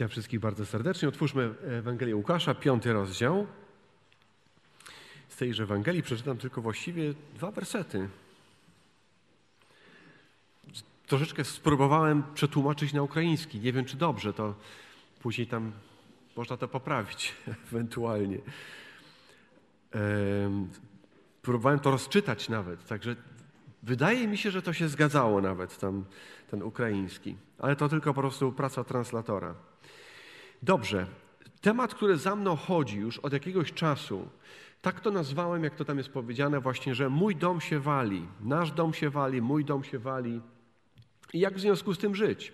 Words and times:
Witam 0.00 0.08
wszystkich 0.08 0.40
bardzo 0.40 0.66
serdecznie. 0.66 1.08
Otwórzmy 1.08 1.54
Ewangelię 1.78 2.16
Łukasza, 2.16 2.54
piąty 2.54 2.92
rozdział. 2.92 3.46
Z 5.28 5.36
tejże 5.36 5.62
Ewangelii 5.62 6.02
przeczytam 6.02 6.38
tylko 6.38 6.62
właściwie 6.62 7.14
dwa 7.34 7.50
wersety. 7.50 8.08
Troszeczkę 11.06 11.44
spróbowałem 11.44 12.22
przetłumaczyć 12.34 12.92
na 12.92 13.02
ukraiński. 13.02 13.60
Nie 13.60 13.72
wiem, 13.72 13.84
czy 13.84 13.96
dobrze, 13.96 14.32
to 14.32 14.54
później 15.22 15.46
tam 15.46 15.72
można 16.36 16.56
to 16.56 16.68
poprawić 16.68 17.34
ewentualnie. 17.72 18.38
Próbowałem 21.42 21.78
to 21.78 21.90
rozczytać 21.90 22.48
nawet, 22.48 22.86
także 22.86 23.16
wydaje 23.82 24.28
mi 24.28 24.38
się, 24.38 24.50
że 24.50 24.62
to 24.62 24.72
się 24.72 24.88
zgadzało 24.88 25.40
nawet 25.40 25.78
tam 25.78 26.04
ten 26.50 26.62
ukraiński, 26.62 27.36
ale 27.58 27.76
to 27.76 27.88
tylko 27.88 28.14
po 28.14 28.20
prostu 28.20 28.52
praca 28.52 28.84
translatora. 28.84 29.69
Dobrze. 30.62 31.06
Temat, 31.60 31.94
który 31.94 32.16
za 32.16 32.36
mną 32.36 32.56
chodzi 32.56 32.98
już 32.98 33.18
od 33.18 33.32
jakiegoś 33.32 33.72
czasu, 33.72 34.28
tak 34.82 35.00
to 35.00 35.10
nazwałem, 35.10 35.64
jak 35.64 35.74
to 35.74 35.84
tam 35.84 35.98
jest 35.98 36.10
powiedziane, 36.10 36.60
właśnie, 36.60 36.94
że 36.94 37.08
mój 37.08 37.36
dom 37.36 37.60
się 37.60 37.80
wali, 37.80 38.26
nasz 38.40 38.72
dom 38.72 38.94
się 38.94 39.10
wali, 39.10 39.42
mój 39.42 39.64
dom 39.64 39.84
się 39.84 39.98
wali. 39.98 40.40
I 41.32 41.40
jak 41.40 41.54
w 41.54 41.60
związku 41.60 41.94
z 41.94 41.98
tym 41.98 42.14
żyć? 42.14 42.52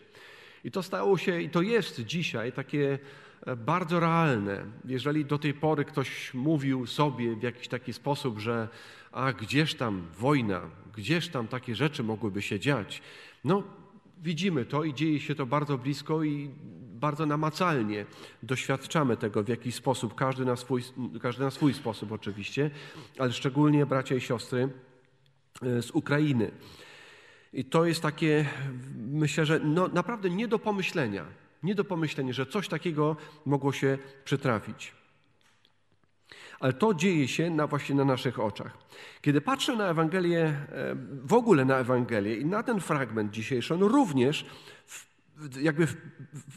I 0.64 0.70
to 0.70 0.82
stało 0.82 1.18
się, 1.18 1.40
i 1.40 1.50
to 1.50 1.62
jest 1.62 2.00
dzisiaj 2.00 2.52
takie 2.52 2.98
e, 3.46 3.56
bardzo 3.56 4.00
realne. 4.00 4.64
Jeżeli 4.84 5.24
do 5.24 5.38
tej 5.38 5.54
pory 5.54 5.84
ktoś 5.84 6.34
mówił 6.34 6.86
sobie 6.86 7.36
w 7.36 7.42
jakiś 7.42 7.68
taki 7.68 7.92
sposób, 7.92 8.38
że 8.38 8.68
a 9.12 9.32
gdzież 9.32 9.74
tam 9.74 10.06
wojna, 10.18 10.60
gdzież 10.96 11.28
tam 11.28 11.48
takie 11.48 11.74
rzeczy 11.74 12.02
mogłyby 12.02 12.42
się 12.42 12.60
dziać, 12.60 13.02
no 13.44 13.62
widzimy 14.22 14.64
to 14.64 14.84
i 14.84 14.94
dzieje 14.94 15.20
się 15.20 15.34
to 15.34 15.46
bardzo 15.46 15.78
blisko 15.78 16.24
i 16.24 16.50
bardzo 16.96 17.26
namacalnie 17.26 18.06
doświadczamy 18.42 19.16
tego 19.16 19.42
w 19.42 19.48
jakiś 19.48 19.74
sposób, 19.74 20.14
każdy 20.14 20.44
na 20.44 20.56
swój, 20.56 20.82
każdy 21.22 21.44
na 21.44 21.50
swój 21.50 21.74
sposób 21.74 22.12
oczywiście, 22.12 22.70
ale 23.18 23.32
szczególnie 23.32 23.86
bracia 23.86 24.14
i 24.14 24.20
siostry 24.20 24.68
e, 25.62 25.82
z 25.82 25.90
Ukrainy. 25.90 26.50
I 27.52 27.64
to 27.64 27.84
jest 27.84 28.02
takie, 28.02 28.46
myślę, 28.96 29.46
że 29.46 29.60
no, 29.60 29.88
naprawdę 29.88 30.30
nie 30.30 30.48
do 30.48 30.58
pomyślenia, 30.58 31.24
nie 31.62 31.74
do 31.74 31.84
pomyślenia, 31.84 32.32
że 32.32 32.46
coś 32.46 32.68
takiego 32.68 33.16
mogło 33.44 33.72
się 33.72 33.98
przytrafić. 34.24 34.92
Ale 36.60 36.72
to 36.72 36.94
dzieje 36.94 37.28
się 37.28 37.50
na, 37.50 37.66
właśnie 37.66 37.94
na 37.94 38.04
naszych 38.04 38.40
oczach. 38.40 38.78
Kiedy 39.22 39.40
patrzę 39.40 39.76
na 39.76 39.88
Ewangelię, 39.88 40.42
e, 40.42 40.96
w 41.22 41.32
ogóle 41.32 41.64
na 41.64 41.76
Ewangelię 41.78 42.36
i 42.36 42.44
na 42.44 42.62
ten 42.62 42.80
fragment 42.80 43.30
dzisiejszy, 43.30 43.74
on 43.74 43.82
również 43.82 44.46
jakby 45.60 45.86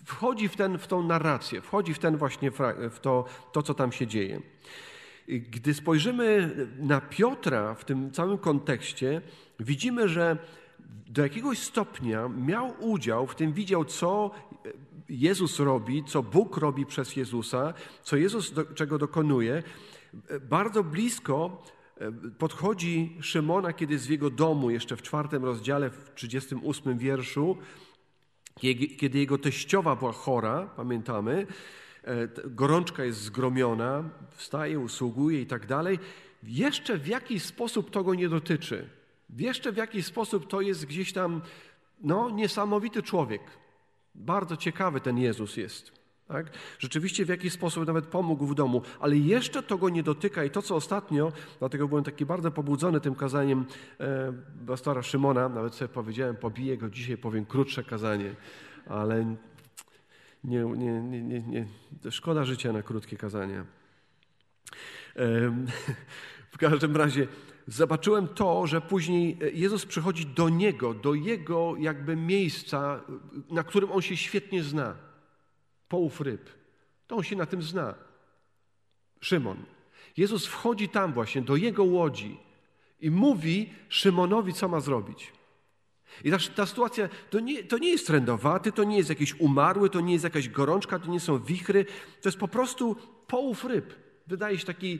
wchodzi 0.05 0.47
w, 0.47 0.55
ten, 0.55 0.77
w 0.77 0.87
tą 0.87 1.03
narrację, 1.03 1.61
wchodzi 1.61 1.93
w 1.93 1.99
ten 1.99 2.17
właśnie 2.17 2.51
w 2.91 2.99
to, 3.01 3.25
to, 3.51 3.63
co 3.63 3.73
tam 3.73 3.91
się 3.91 4.07
dzieje. 4.07 4.41
Gdy 5.27 5.73
spojrzymy 5.73 6.55
na 6.79 7.01
Piotra 7.01 7.75
w 7.75 7.85
tym 7.85 8.11
całym 8.11 8.37
kontekście, 8.37 9.21
widzimy, 9.59 10.09
że 10.09 10.37
do 11.07 11.23
jakiegoś 11.23 11.59
stopnia 11.59 12.29
miał 12.29 12.73
udział 12.79 13.27
w 13.27 13.35
tym, 13.35 13.53
widział, 13.53 13.85
co 13.85 14.31
Jezus 15.09 15.59
robi, 15.59 16.03
co 16.03 16.23
Bóg 16.23 16.57
robi 16.57 16.85
przez 16.85 17.15
Jezusa, 17.15 17.73
co 18.03 18.17
Jezus 18.17 18.51
do, 18.51 18.65
czego 18.65 18.97
dokonuje. 18.97 19.63
Bardzo 20.41 20.83
blisko 20.83 21.63
e, 21.97 22.11
podchodzi 22.11 23.17
Szymona, 23.21 23.73
kiedy 23.73 23.99
w 23.99 24.09
jego 24.09 24.29
domu, 24.29 24.69
jeszcze 24.69 24.95
w 24.95 25.01
czwartym 25.01 25.45
rozdziale, 25.45 25.89
w 25.89 26.11
38 26.15 26.97
wierszu, 26.97 27.57
kiedy 28.97 29.19
jego 29.19 29.37
teściowa 29.37 29.95
była 29.95 30.11
chora, 30.11 30.69
pamiętamy, 30.75 31.47
e, 32.03 32.27
gorączka 32.45 33.03
jest 33.03 33.21
zgromiona, 33.21 34.09
wstaje, 34.35 34.79
usługuje 34.79 35.41
i 35.41 35.45
tak 35.45 35.65
dalej, 35.65 35.99
jeszcze 36.43 36.97
w 36.97 37.07
jakiś 37.07 37.43
sposób 37.43 37.91
to 37.91 38.03
go 38.03 38.15
nie 38.15 38.29
dotyczy. 38.29 38.89
Jeszcze 39.37 39.71
w 39.71 39.77
jakiś 39.77 40.05
sposób 40.05 40.47
to 40.47 40.61
jest 40.61 40.85
gdzieś 40.85 41.13
tam, 41.13 41.41
no, 42.01 42.29
niesamowity 42.29 43.03
człowiek. 43.03 43.41
Bardzo 44.15 44.57
ciekawy 44.57 45.01
ten 45.01 45.17
Jezus 45.17 45.57
jest. 45.57 45.99
Tak? 46.27 46.47
Rzeczywiście 46.79 47.25
w 47.25 47.29
jakiś 47.29 47.53
sposób 47.53 47.87
nawet 47.87 48.05
pomógł 48.05 48.45
w 48.45 48.55
domu, 48.55 48.81
ale 48.99 49.17
jeszcze 49.17 49.63
to 49.63 49.77
go 49.77 49.89
nie 49.89 50.03
dotyka 50.03 50.43
i 50.43 50.49
to, 50.49 50.61
co 50.61 50.75
ostatnio, 50.75 51.31
dlatego 51.59 51.87
byłem 51.87 52.03
taki 52.03 52.25
bardzo 52.25 52.51
pobudzony 52.51 52.99
tym 52.99 53.15
kazaniem 53.15 53.65
e, 53.99 54.33
pastora 54.67 55.03
Szymona, 55.03 55.49
nawet 55.49 55.75
sobie 55.75 55.89
powiedziałem, 55.89 56.35
pobiję 56.35 56.77
go 56.77 56.89
dzisiaj, 56.89 57.17
powiem 57.17 57.45
krótsze 57.45 57.83
kazanie, 57.83 58.35
ale 58.85 59.35
nie, 60.43 60.59
nie, 60.63 61.01
nie, 61.01 61.21
nie, 61.21 61.41
nie. 61.41 61.65
szkoda 62.11 62.43
życia 62.43 62.73
na 62.73 62.81
krótkie 62.81 63.17
kazania. 63.17 63.65
E, 65.15 65.25
w 66.53 66.57
każdym 66.57 66.97
razie 66.97 67.27
zobaczyłem 67.69 68.27
to, 68.27 68.67
że 68.67 68.81
później 68.81 69.37
Jezus 69.53 69.85
przychodzi 69.85 70.25
do 70.25 70.49
Niego, 70.49 70.93
do 70.93 71.13
Jego 71.13 71.75
jakby 71.79 72.15
miejsca, 72.15 73.01
na 73.49 73.63
którym 73.63 73.91
On 73.91 74.01
się 74.01 74.17
świetnie 74.17 74.63
zna 74.63 74.95
połów 75.89 76.21
ryb. 76.21 76.49
To 77.07 77.15
on 77.15 77.23
się 77.23 77.35
na 77.35 77.45
tym 77.45 77.61
zna. 77.61 77.95
Szymon. 79.21 79.57
Jezus 80.17 80.45
wchodzi 80.45 80.89
tam 80.89 81.13
właśnie, 81.13 81.41
do 81.41 81.55
jego 81.55 81.83
łodzi 81.83 82.37
i 83.01 83.11
mówi 83.11 83.73
Szymonowi, 83.89 84.53
co 84.53 84.67
ma 84.67 84.79
zrobić. 84.79 85.33
I 86.23 86.31
ta, 86.31 86.37
ta 86.55 86.65
sytuacja 86.65 87.09
to 87.29 87.39
nie, 87.39 87.63
to 87.63 87.77
nie 87.77 87.89
jest 87.89 88.07
trędowaty, 88.07 88.71
to 88.71 88.83
nie 88.83 88.97
jest 88.97 89.09
jakiś 89.09 89.39
umarły, 89.39 89.89
to 89.89 90.01
nie 90.01 90.13
jest 90.13 90.23
jakaś 90.23 90.49
gorączka, 90.49 90.99
to 90.99 91.07
nie 91.07 91.19
są 91.19 91.39
wichry, 91.39 91.85
to 92.21 92.29
jest 92.29 92.37
po 92.37 92.47
prostu 92.47 92.95
połów 93.27 93.65
ryb. 93.65 93.93
Wydaje 94.27 94.57
się 94.57 94.65
taki, 94.65 94.99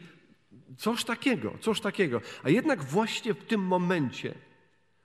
coś 0.78 1.03
takiego, 1.03 1.53
coś 1.62 1.81
takiego. 1.81 2.22
A 2.44 2.50
jednak 2.50 2.84
właśnie 2.84 3.34
w 3.34 3.46
tym 3.46 3.62
momencie, 3.62 4.34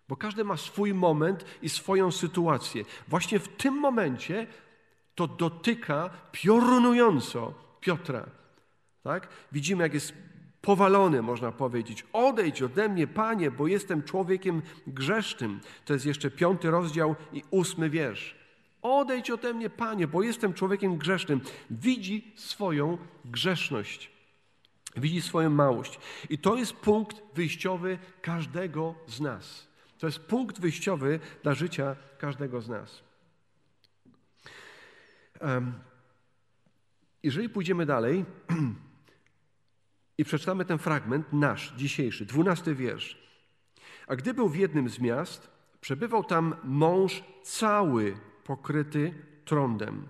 bo 0.08 0.16
każdy 0.16 0.44
ma 0.44 0.56
swój 0.56 0.94
moment 0.94 1.44
i 1.62 1.68
swoją 1.68 2.12
sytuację, 2.12 2.84
właśnie 3.08 3.38
w 3.38 3.48
tym 3.48 3.74
momencie 3.74 4.46
to 5.14 5.26
dotyka 5.26 6.10
piorunująco 6.32 7.54
Piotra. 7.80 8.26
Tak? 9.02 9.28
Widzimy, 9.52 9.82
jak 9.82 9.94
jest 9.94 10.12
powalony, 10.60 11.22
można 11.22 11.52
powiedzieć. 11.52 12.06
Odejdź 12.12 12.62
ode 12.62 12.88
mnie, 12.88 13.06
Panie, 13.06 13.50
bo 13.50 13.66
jestem 13.66 14.02
człowiekiem 14.02 14.62
grzesznym. 14.86 15.60
To 15.84 15.92
jest 15.92 16.06
jeszcze 16.06 16.30
piąty 16.30 16.70
rozdział 16.70 17.14
i 17.32 17.42
ósmy 17.50 17.90
wiersz. 17.90 18.34
Odejdź 18.82 19.30
ode 19.30 19.54
mnie, 19.54 19.70
Panie, 19.70 20.06
bo 20.06 20.22
jestem 20.22 20.54
człowiekiem 20.54 20.96
grzesznym. 20.96 21.40
Widzi 21.70 22.32
swoją 22.36 22.98
grzeszność. 23.24 24.13
Widzi 24.96 25.22
swoją 25.22 25.50
małość. 25.50 25.98
I 26.30 26.38
to 26.38 26.56
jest 26.56 26.72
punkt 26.72 27.22
wyjściowy 27.34 27.98
każdego 28.22 28.94
z 29.06 29.20
nas. 29.20 29.68
To 29.98 30.06
jest 30.06 30.18
punkt 30.18 30.60
wyjściowy 30.60 31.20
dla 31.42 31.54
życia 31.54 31.96
każdego 32.18 32.60
z 32.60 32.68
nas. 32.68 33.02
Jeżeli 37.22 37.48
pójdziemy 37.48 37.86
dalej 37.86 38.24
i 40.18 40.24
przeczytamy 40.24 40.64
ten 40.64 40.78
fragment 40.78 41.32
nasz, 41.32 41.74
dzisiejszy, 41.76 42.26
dwunasty 42.26 42.74
wiersz. 42.74 43.18
A 44.06 44.16
gdy 44.16 44.34
był 44.34 44.48
w 44.48 44.56
jednym 44.56 44.88
z 44.88 44.98
miast, 44.98 45.50
przebywał 45.80 46.24
tam 46.24 46.56
mąż 46.64 47.24
cały 47.42 48.16
pokryty 48.44 49.14
trądem. 49.44 50.08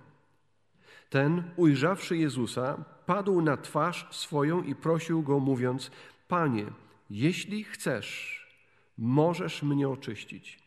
Ten, 1.09 1.51
ujrzawszy 1.55 2.17
Jezusa, 2.17 2.85
padł 3.05 3.41
na 3.41 3.57
twarz 3.57 4.07
swoją 4.11 4.63
i 4.63 4.75
prosił 4.75 5.23
go, 5.23 5.39
mówiąc: 5.39 5.91
Panie, 6.27 6.65
jeśli 7.09 7.63
chcesz, 7.63 8.41
możesz 8.97 9.63
mnie 9.63 9.89
oczyścić. 9.89 10.59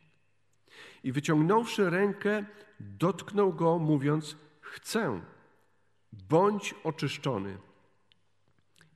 I 1.04 1.12
wyciągnąwszy 1.12 1.90
rękę, 1.90 2.44
dotknął 2.80 3.52
go, 3.52 3.78
mówiąc: 3.78 4.36
Chcę, 4.60 5.20
bądź 6.12 6.74
oczyszczony. 6.84 7.58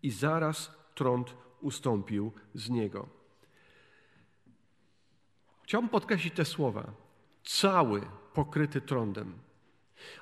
I 0.02 0.10
zaraz 0.10 0.76
trąd 0.94 1.34
ustąpił 1.60 2.32
z 2.54 2.70
niego. 2.70 3.08
Chciałbym 5.62 5.88
podkreślić 5.88 6.34
te 6.34 6.44
słowa. 6.44 6.92
Cały 7.44 8.02
pokryty 8.34 8.80
trądem. 8.80 9.34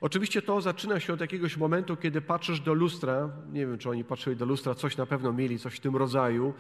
Oczywiście 0.01 0.43
to 0.43 0.61
zaczyna 0.61 1.01
się 1.01 1.13
od 1.13 1.21
jakiegoś 1.21 1.57
momentu, 1.57 1.97
kiedy 1.97 2.21
patrzysz 2.21 2.61
do 2.61 2.75
lustra. 2.75 3.31
Nie 3.53 3.67
wiem, 3.67 3.79
czy 3.79 3.91
oni 3.91 4.05
patrzyli 4.05 4.37
do 4.37 4.45
lustra, 4.45 4.75
coś 4.75 4.97
na 4.97 5.07
pewno 5.07 5.33
mieli, 5.33 5.59
coś 5.59 5.75
w 5.75 5.81
tym 5.81 5.97
rodzaju. 5.97 6.55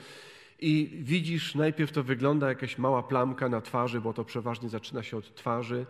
I 0.60 0.98
widzisz, 1.02 1.54
najpierw 1.54 1.92
to 1.92 2.02
wygląda 2.02 2.48
jakaś 2.48 2.78
mała 2.78 3.02
plamka 3.02 3.48
na 3.48 3.60
twarzy, 3.60 4.00
bo 4.00 4.12
to 4.12 4.24
przeważnie 4.24 4.68
zaczyna 4.68 5.02
się 5.02 5.16
od 5.16 5.34
twarzy 5.34 5.86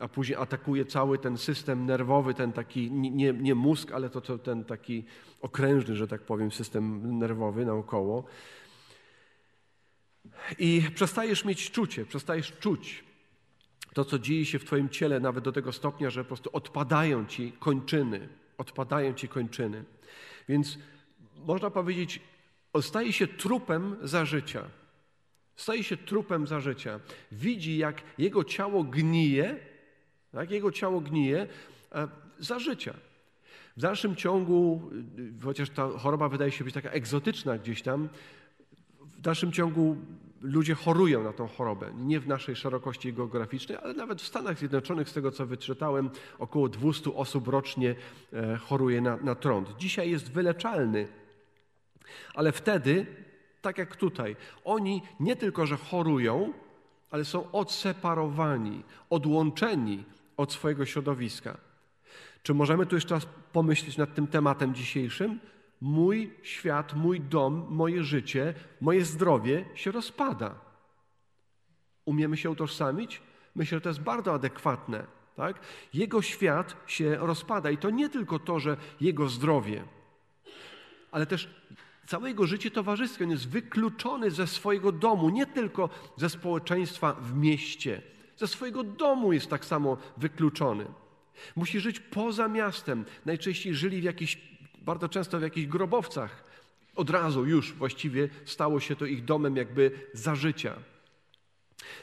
a 0.00 0.08
później 0.08 0.38
atakuje 0.38 0.84
cały 0.84 1.18
ten 1.18 1.38
system 1.38 1.86
nerwowy, 1.86 2.34
ten 2.34 2.52
taki, 2.52 2.90
nie, 2.90 3.32
nie 3.32 3.54
mózg, 3.54 3.92
ale 3.92 4.10
to, 4.10 4.20
to 4.20 4.38
ten 4.38 4.64
taki 4.64 5.04
okrężny, 5.40 5.96
że 5.96 6.08
tak 6.08 6.20
powiem, 6.20 6.52
system 6.52 7.18
nerwowy 7.18 7.64
naokoło. 7.64 8.24
I 10.58 10.82
przestajesz 10.94 11.44
mieć 11.44 11.70
czucie, 11.70 12.06
przestajesz 12.06 12.52
czuć. 12.58 13.04
To, 13.98 14.04
co 14.04 14.18
dzieje 14.18 14.46
się 14.46 14.58
w 14.58 14.64
Twoim 14.64 14.88
ciele, 14.88 15.20
nawet 15.20 15.44
do 15.44 15.52
tego 15.52 15.72
stopnia, 15.72 16.10
że 16.10 16.24
po 16.24 16.28
prostu 16.28 16.50
odpadają 16.52 17.26
Ci 17.26 17.52
kończyny. 17.52 18.28
Odpadają 18.58 19.14
Ci 19.14 19.28
kończyny. 19.28 19.84
Więc 20.48 20.78
można 21.36 21.70
powiedzieć, 21.70 22.20
staje 22.80 23.12
się 23.12 23.26
trupem 23.26 23.96
za 24.02 24.24
życia. 24.24 24.62
Staje 25.56 25.84
się 25.84 25.96
trupem 25.96 26.46
za 26.46 26.60
życia. 26.60 27.00
Widzi, 27.32 27.78
jak 27.78 28.02
jego 28.18 28.44
ciało 28.44 28.84
gnije, 28.84 29.56
jak 30.34 30.50
jego 30.50 30.72
ciało 30.72 31.00
gnije 31.00 31.46
e, 31.92 32.08
za 32.38 32.58
życia. 32.58 32.94
W 33.76 33.80
dalszym 33.80 34.16
ciągu, 34.16 34.90
chociaż 35.44 35.70
ta 35.70 35.88
choroba 35.88 36.28
wydaje 36.28 36.50
się 36.50 36.64
być 36.64 36.74
taka 36.74 36.90
egzotyczna 36.90 37.58
gdzieś 37.58 37.82
tam, 37.82 38.08
w 39.00 39.20
dalszym 39.20 39.52
ciągu 39.52 39.96
ludzie 40.40 40.74
chorują 40.74 41.24
na 41.24 41.32
tą 41.32 41.48
chorobę. 41.48 41.92
Nie 41.96 42.20
w 42.20 42.28
naszej 42.28 42.56
szerokości 42.56 43.12
geograficznej, 43.12 43.78
ale 43.82 43.94
nawet 43.94 44.22
w 44.22 44.26
Stanach 44.26 44.58
Zjednoczonych, 44.58 45.08
z 45.08 45.12
tego 45.12 45.30
co 45.30 45.46
wyczytałem, 45.46 46.10
około 46.38 46.68
200 46.68 47.14
osób 47.14 47.48
rocznie 47.48 47.94
e, 48.32 48.56
choruje 48.56 49.00
na, 49.00 49.16
na 49.16 49.34
trąd. 49.34 49.76
Dzisiaj 49.78 50.10
jest 50.10 50.32
wyleczalny, 50.32 51.08
ale 52.34 52.52
wtedy, 52.52 53.06
tak 53.62 53.78
jak 53.78 53.96
tutaj, 53.96 54.36
oni 54.64 55.02
nie 55.20 55.36
tylko, 55.36 55.66
że 55.66 55.76
chorują, 55.76 56.52
ale 57.10 57.24
są 57.24 57.50
odseparowani, 57.50 58.82
odłączeni 59.10 60.04
od 60.36 60.52
swojego 60.52 60.86
środowiska. 60.86 61.56
Czy 62.42 62.54
możemy 62.54 62.86
tu 62.86 62.94
jeszcze 62.94 63.14
raz 63.14 63.26
pomyśleć 63.52 63.96
nad 63.96 64.14
tym 64.14 64.26
tematem 64.26 64.74
dzisiejszym? 64.74 65.40
Mój 65.80 66.34
świat, 66.42 66.94
mój 66.94 67.20
dom, 67.20 67.66
moje 67.70 68.04
życie, 68.04 68.54
moje 68.80 69.04
zdrowie 69.04 69.64
się 69.74 69.90
rozpada. 69.90 70.54
Umiemy 72.04 72.36
się 72.36 72.50
utożsamić? 72.50 73.22
Myślę, 73.54 73.76
że 73.76 73.80
to 73.80 73.88
jest 73.88 74.00
bardzo 74.00 74.32
adekwatne. 74.32 75.06
Tak? 75.36 75.60
Jego 75.94 76.22
świat 76.22 76.76
się 76.86 77.16
rozpada 77.16 77.70
i 77.70 77.78
to 77.78 77.90
nie 77.90 78.08
tylko 78.08 78.38
to, 78.38 78.60
że 78.60 78.76
jego 79.00 79.28
zdrowie, 79.28 79.84
ale 81.10 81.26
też 81.26 81.48
całe 82.06 82.28
jego 82.28 82.46
życie 82.46 82.70
towarzyskie. 82.70 83.24
On 83.24 83.30
jest 83.30 83.48
wykluczony 83.48 84.30
ze 84.30 84.46
swojego 84.46 84.92
domu, 84.92 85.30
nie 85.30 85.46
tylko 85.46 85.88
ze 86.16 86.30
społeczeństwa 86.30 87.12
w 87.12 87.34
mieście, 87.34 88.02
ze 88.36 88.46
swojego 88.46 88.84
domu 88.84 89.32
jest 89.32 89.50
tak 89.50 89.64
samo 89.64 89.96
wykluczony. 90.16 90.86
Musi 91.56 91.80
żyć 91.80 92.00
poza 92.00 92.48
miastem. 92.48 93.04
Najczęściej 93.26 93.74
żyli 93.74 94.00
w 94.00 94.04
jakichś, 94.04 94.38
bardzo 94.88 95.08
często 95.08 95.38
w 95.38 95.42
jakichś 95.42 95.66
grobowcach. 95.66 96.44
Od 96.94 97.10
razu 97.10 97.46
już 97.46 97.72
właściwie 97.72 98.28
stało 98.44 98.80
się 98.80 98.96
to 98.96 99.06
ich 99.06 99.24
domem 99.24 99.56
jakby 99.56 99.90
za 100.12 100.34
życia. 100.34 100.74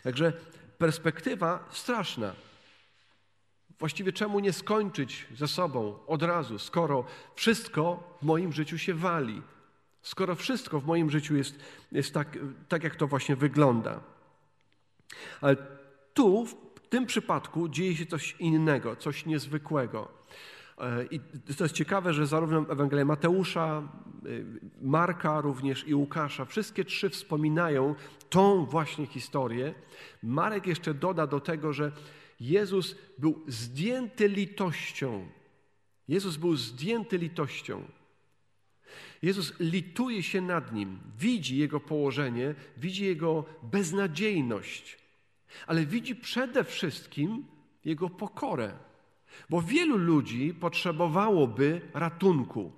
Także 0.04 0.34
perspektywa 0.78 1.68
straszna. 1.72 2.34
Właściwie 3.80 4.14
czemu 4.14 4.40
nie 4.40 4.54
skończyć 4.54 5.28
ze 5.36 5.48
sobą 5.48 6.00
od 6.08 6.24
razu, 6.24 6.60
skoro 6.60 7.06
wszystko 7.36 8.18
w 8.22 8.26
moim 8.26 8.54
życiu 8.54 8.78
się 8.78 8.94
wali, 8.94 9.42
skoro 10.02 10.36
wszystko 10.36 10.80
w 10.80 10.86
moim 10.86 11.12
życiu 11.12 11.36
jest, 11.36 11.56
jest 11.92 12.14
tak, 12.14 12.38
tak, 12.70 12.84
jak 12.84 12.96
to 12.96 13.08
właśnie 13.08 13.36
wygląda. 13.36 14.00
Ale 15.42 15.56
tu, 16.14 16.46
w 16.46 16.56
tym 16.90 17.06
przypadku, 17.06 17.70
dzieje 17.70 17.96
się 17.96 18.06
coś 18.06 18.36
innego, 18.40 18.96
coś 18.96 19.26
niezwykłego. 19.26 20.26
E, 20.78 21.06
I 21.06 21.20
to 21.58 21.64
jest 21.64 21.76
ciekawe, 21.76 22.14
że 22.14 22.28
zarówno 22.28 22.66
Ewangelia 22.70 23.06
Mateusza, 23.06 23.82
e, 23.82 24.30
Marka 24.82 25.42
również 25.42 25.88
i 25.88 25.96
Łukasza, 25.96 26.46
wszystkie 26.46 26.86
trzy 26.86 27.10
wspominają 27.10 27.96
tą 28.30 28.66
właśnie 28.66 29.06
historię. 29.06 29.74
Marek 30.24 30.68
jeszcze 30.68 30.94
doda 30.94 31.28
do 31.28 31.40
tego, 31.40 31.74
że 31.74 31.92
Jezus 32.40 32.96
był 33.18 33.44
zdjęty 33.48 34.28
litością. 34.28 35.28
Jezus 36.08 36.38
był 36.38 36.56
zdjęty 36.56 37.18
litością. 37.18 37.84
Jezus 39.22 39.54
lituje 39.60 40.24
się 40.24 40.42
nad 40.42 40.74
nim, 40.74 41.00
widzi 41.20 41.58
jego 41.58 41.80
położenie, 41.80 42.56
widzi 42.78 43.06
jego 43.06 43.46
beznadziejność, 43.64 44.98
ale 45.68 45.86
widzi 45.86 46.16
przede 46.16 46.64
wszystkim 46.64 47.46
jego 47.86 48.10
pokorę. 48.10 48.74
Bo 49.50 49.62
wielu 49.62 49.98
ludzi 49.98 50.54
potrzebowałoby 50.54 51.82
ratunku. 51.94 52.72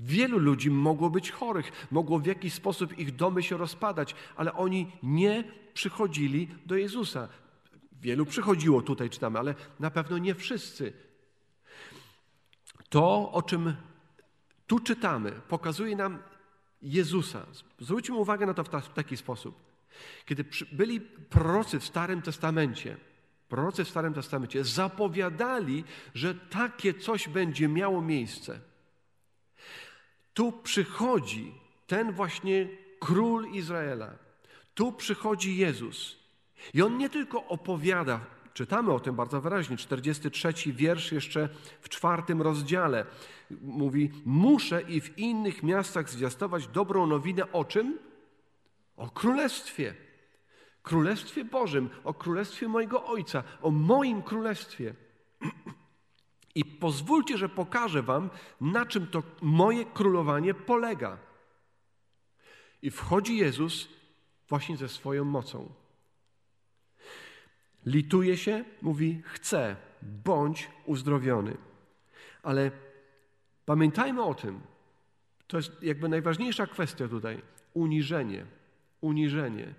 Wielu 0.00 0.38
ludzi 0.38 0.70
mogło 0.70 1.10
być 1.10 1.30
chorych, 1.30 1.86
mogło 1.90 2.18
w 2.18 2.26
jakiś 2.26 2.54
sposób 2.54 2.98
ich 2.98 3.16
domy 3.16 3.42
się 3.42 3.56
rozpadać, 3.56 4.14
ale 4.36 4.54
oni 4.54 4.92
nie 5.02 5.44
przychodzili 5.74 6.48
do 6.66 6.76
Jezusa. 6.76 7.28
Wielu 7.92 8.26
przychodziło 8.26 8.82
tutaj, 8.82 9.10
czytamy, 9.10 9.38
ale 9.38 9.54
na 9.80 9.90
pewno 9.90 10.18
nie 10.18 10.34
wszyscy. 10.34 10.92
To, 12.88 13.32
o 13.32 13.42
czym 13.42 13.74
tu 14.66 14.80
czytamy, 14.80 15.32
pokazuje 15.48 15.96
nam 15.96 16.18
Jezusa. 16.82 17.46
Zwróćmy 17.78 18.16
uwagę 18.16 18.46
na 18.46 18.54
to 18.54 18.64
w, 18.64 18.68
taki 18.94 19.16
sposób. 19.16 19.64
Kiedy 20.26 20.44
byli 20.72 21.00
prorocy 21.00 21.80
w 21.80 21.84
Starym 21.84 22.22
Testamencie, 22.22 22.96
prorocy 23.54 23.84
w 23.84 23.88
Starym 23.88 24.14
Testamencie 24.14 24.64
zapowiadali, 24.64 25.84
że 26.14 26.34
takie 26.34 26.94
coś 26.94 27.28
będzie 27.28 27.68
miało 27.68 28.02
miejsce. 28.02 28.60
Tu 30.34 30.52
przychodzi 30.52 31.54
ten 31.86 32.12
właśnie 32.12 32.68
król 33.00 33.50
Izraela. 33.50 34.10
Tu 34.74 34.92
przychodzi 34.92 35.56
Jezus. 35.56 36.16
I 36.74 36.82
on 36.82 36.98
nie 36.98 37.10
tylko 37.10 37.46
opowiada, 37.46 38.20
czytamy 38.54 38.92
o 38.92 39.00
tym 39.00 39.16
bardzo 39.16 39.40
wyraźnie, 39.40 39.76
43 39.76 40.72
wiersz 40.72 41.12
jeszcze 41.12 41.48
w 41.80 41.88
czwartym 41.88 42.42
rozdziale. 42.42 43.06
Mówi, 43.62 44.10
muszę 44.24 44.82
i 44.82 45.00
w 45.00 45.18
innych 45.18 45.62
miastach 45.62 46.10
zwiastować 46.10 46.66
dobrą 46.68 47.06
nowinę 47.06 47.52
o 47.52 47.64
czym? 47.64 47.98
O 48.96 49.10
królestwie. 49.10 50.03
Królestwie 50.84 51.44
Bożym, 51.44 51.90
o 52.04 52.14
królestwie 52.14 52.68
mojego 52.68 53.04
Ojca, 53.04 53.42
o 53.62 53.70
moim 53.70 54.22
królestwie. 54.22 54.94
I 56.54 56.64
pozwólcie, 56.64 57.38
że 57.38 57.48
pokażę 57.48 58.02
Wam, 58.02 58.30
na 58.60 58.86
czym 58.86 59.06
to 59.06 59.22
moje 59.42 59.84
królowanie 59.84 60.54
polega. 60.54 61.18
I 62.82 62.90
wchodzi 62.90 63.36
Jezus 63.36 63.88
właśnie 64.48 64.76
ze 64.76 64.88
swoją 64.88 65.24
mocą. 65.24 65.72
Lituje 67.86 68.36
się, 68.36 68.64
mówi: 68.82 69.22
Chcę, 69.24 69.76
bądź 70.02 70.70
uzdrowiony. 70.86 71.56
Ale 72.42 72.70
pamiętajmy 73.66 74.22
o 74.22 74.34
tym, 74.34 74.60
to 75.46 75.56
jest 75.56 75.82
jakby 75.82 76.08
najważniejsza 76.08 76.66
kwestia 76.66 77.08
tutaj 77.08 77.42
uniżenie. 77.74 78.46
Uniżenie. 79.00 79.74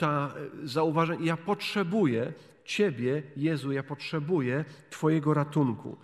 Ta 0.00 0.34
e, 0.64 0.66
zauważenie, 0.66 1.26
ja 1.26 1.36
potrzebuję 1.36 2.32
Ciebie, 2.64 3.22
Jezu, 3.36 3.72
ja 3.72 3.82
potrzebuję 3.82 4.64
Twojego 4.90 5.34
ratunku. 5.34 5.96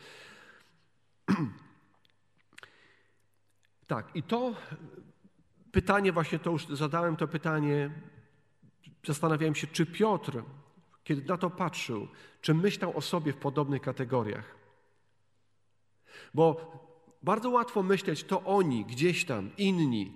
tak, 3.87 4.17
i 4.17 4.23
to 4.23 4.55
pytanie, 5.73 6.13
właśnie 6.13 6.39
to 6.39 6.51
już 6.51 6.67
zadałem 6.69 7.17
to 7.17 7.29
pytanie, 7.29 7.91
zastanawiałem 9.05 9.55
się, 9.55 9.67
czy 9.67 9.87
Piotr 9.87 10.43
kiedy 11.07 11.23
na 11.23 11.37
to 11.37 11.51
patrzył, 11.51 12.09
czy 12.41 12.55
myślał 12.55 12.97
o 12.97 13.01
sobie 13.01 13.33
w 13.33 13.37
podobnych 13.37 13.83
kategoriach. 13.83 14.57
Bo 16.35 16.73
bardzo 17.23 17.51
łatwo 17.51 17.83
myśleć, 17.83 18.25
to 18.25 18.43
oni, 18.45 18.85
gdzieś 18.85 19.25
tam, 19.25 19.51
inni. 19.57 20.13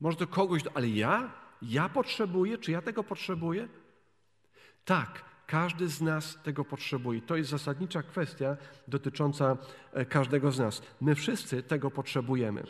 Może 0.00 0.16
to 0.16 0.26
kogoś, 0.26 0.62
ale 0.74 0.88
ja? 0.88 1.32
Ja 1.62 1.88
potrzebuję? 1.88 2.58
Czy 2.58 2.72
ja 2.72 2.82
tego 2.82 3.04
potrzebuję? 3.04 3.68
Tak, 4.84 5.24
każdy 5.46 5.88
z 5.88 6.00
nas 6.00 6.38
tego 6.42 6.64
potrzebuje. 6.64 7.22
To 7.22 7.36
jest 7.36 7.50
zasadnicza 7.50 8.02
kwestia 8.02 8.56
dotycząca 8.88 9.56
e, 9.92 10.04
każdego 10.04 10.52
z 10.52 10.58
nas. 10.58 10.82
My 11.00 11.14
wszyscy 11.14 11.62
tego 11.62 11.90
potrzebujemy. 11.90 12.62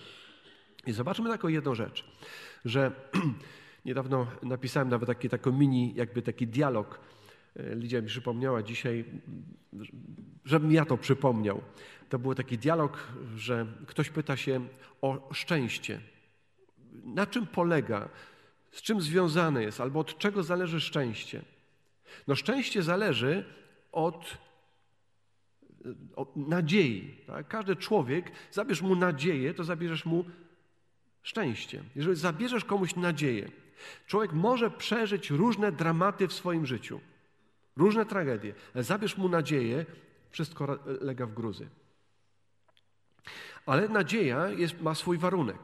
I 0.87 0.93
zobaczmy 0.93 1.31
taką 1.31 1.49
jedną 1.49 1.75
rzecz, 1.75 2.05
że 2.65 2.93
niedawno 3.85 4.27
napisałem 4.43 4.89
nawet 4.89 5.07
taki, 5.07 5.29
taki 5.29 5.53
mini, 5.53 5.95
jakby 5.95 6.23
taki 6.23 6.47
dialog 6.47 7.01
E, 7.57 7.75
Lidia 7.75 8.01
mi 8.01 8.07
przypomniała 8.07 8.63
dzisiaj, 8.63 9.05
żebym 10.45 10.73
ja 10.73 10.85
to 10.85 10.97
przypomniał. 10.97 11.61
To 12.09 12.19
był 12.19 12.35
taki 12.35 12.59
dialog, 12.59 12.99
że 13.37 13.67
ktoś 13.87 14.11
pyta 14.11 14.37
się 14.37 14.67
o 15.03 15.29
szczęście. 15.33 16.01
Na 17.05 17.27
czym 17.27 17.47
polega, 17.47 18.09
z 18.73 18.83
czym 18.83 19.01
związane 19.01 19.63
jest, 19.63 19.81
albo 19.81 20.01
od 20.01 20.19
czego 20.19 20.43
zależy 20.43 20.81
szczęście? 20.81 21.43
No, 22.27 22.35
szczęście 22.35 22.83
zależy 22.83 23.45
od, 23.93 24.39
od 26.17 26.37
nadziei. 26.37 27.25
Tak? 27.27 27.49
Każdy 27.49 27.77
człowiek, 27.77 28.33
zabierz 28.53 28.83
mu 28.83 28.97
nadzieję, 28.97 29.55
to 29.55 29.65
zabierzesz 29.65 30.05
mu 30.05 30.25
szczęście. 31.23 31.83
Jeżeli 31.97 32.17
zabierzesz 32.17 32.65
komuś 32.65 32.97
nadzieję, 32.97 33.51
człowiek 34.07 34.33
może 34.33 34.71
przeżyć 34.71 35.31
różne 35.31 35.73
dramaty 35.73 36.29
w 36.29 36.33
swoim 36.33 36.67
życiu. 36.67 37.01
Różne 37.77 38.07
tragedie. 38.07 38.55
Ale 38.75 38.85
zabierz 38.85 39.17
mu 39.17 39.29
nadzieję, 39.29 39.87
wszystko 40.31 40.79
lega 41.01 41.27
w 41.27 41.35
gruzy. 41.35 41.69
Ale 43.67 43.89
nadzieja 43.89 44.49
jest, 44.49 44.81
ma 44.81 44.95
swój 44.95 45.19
warunek. 45.19 45.59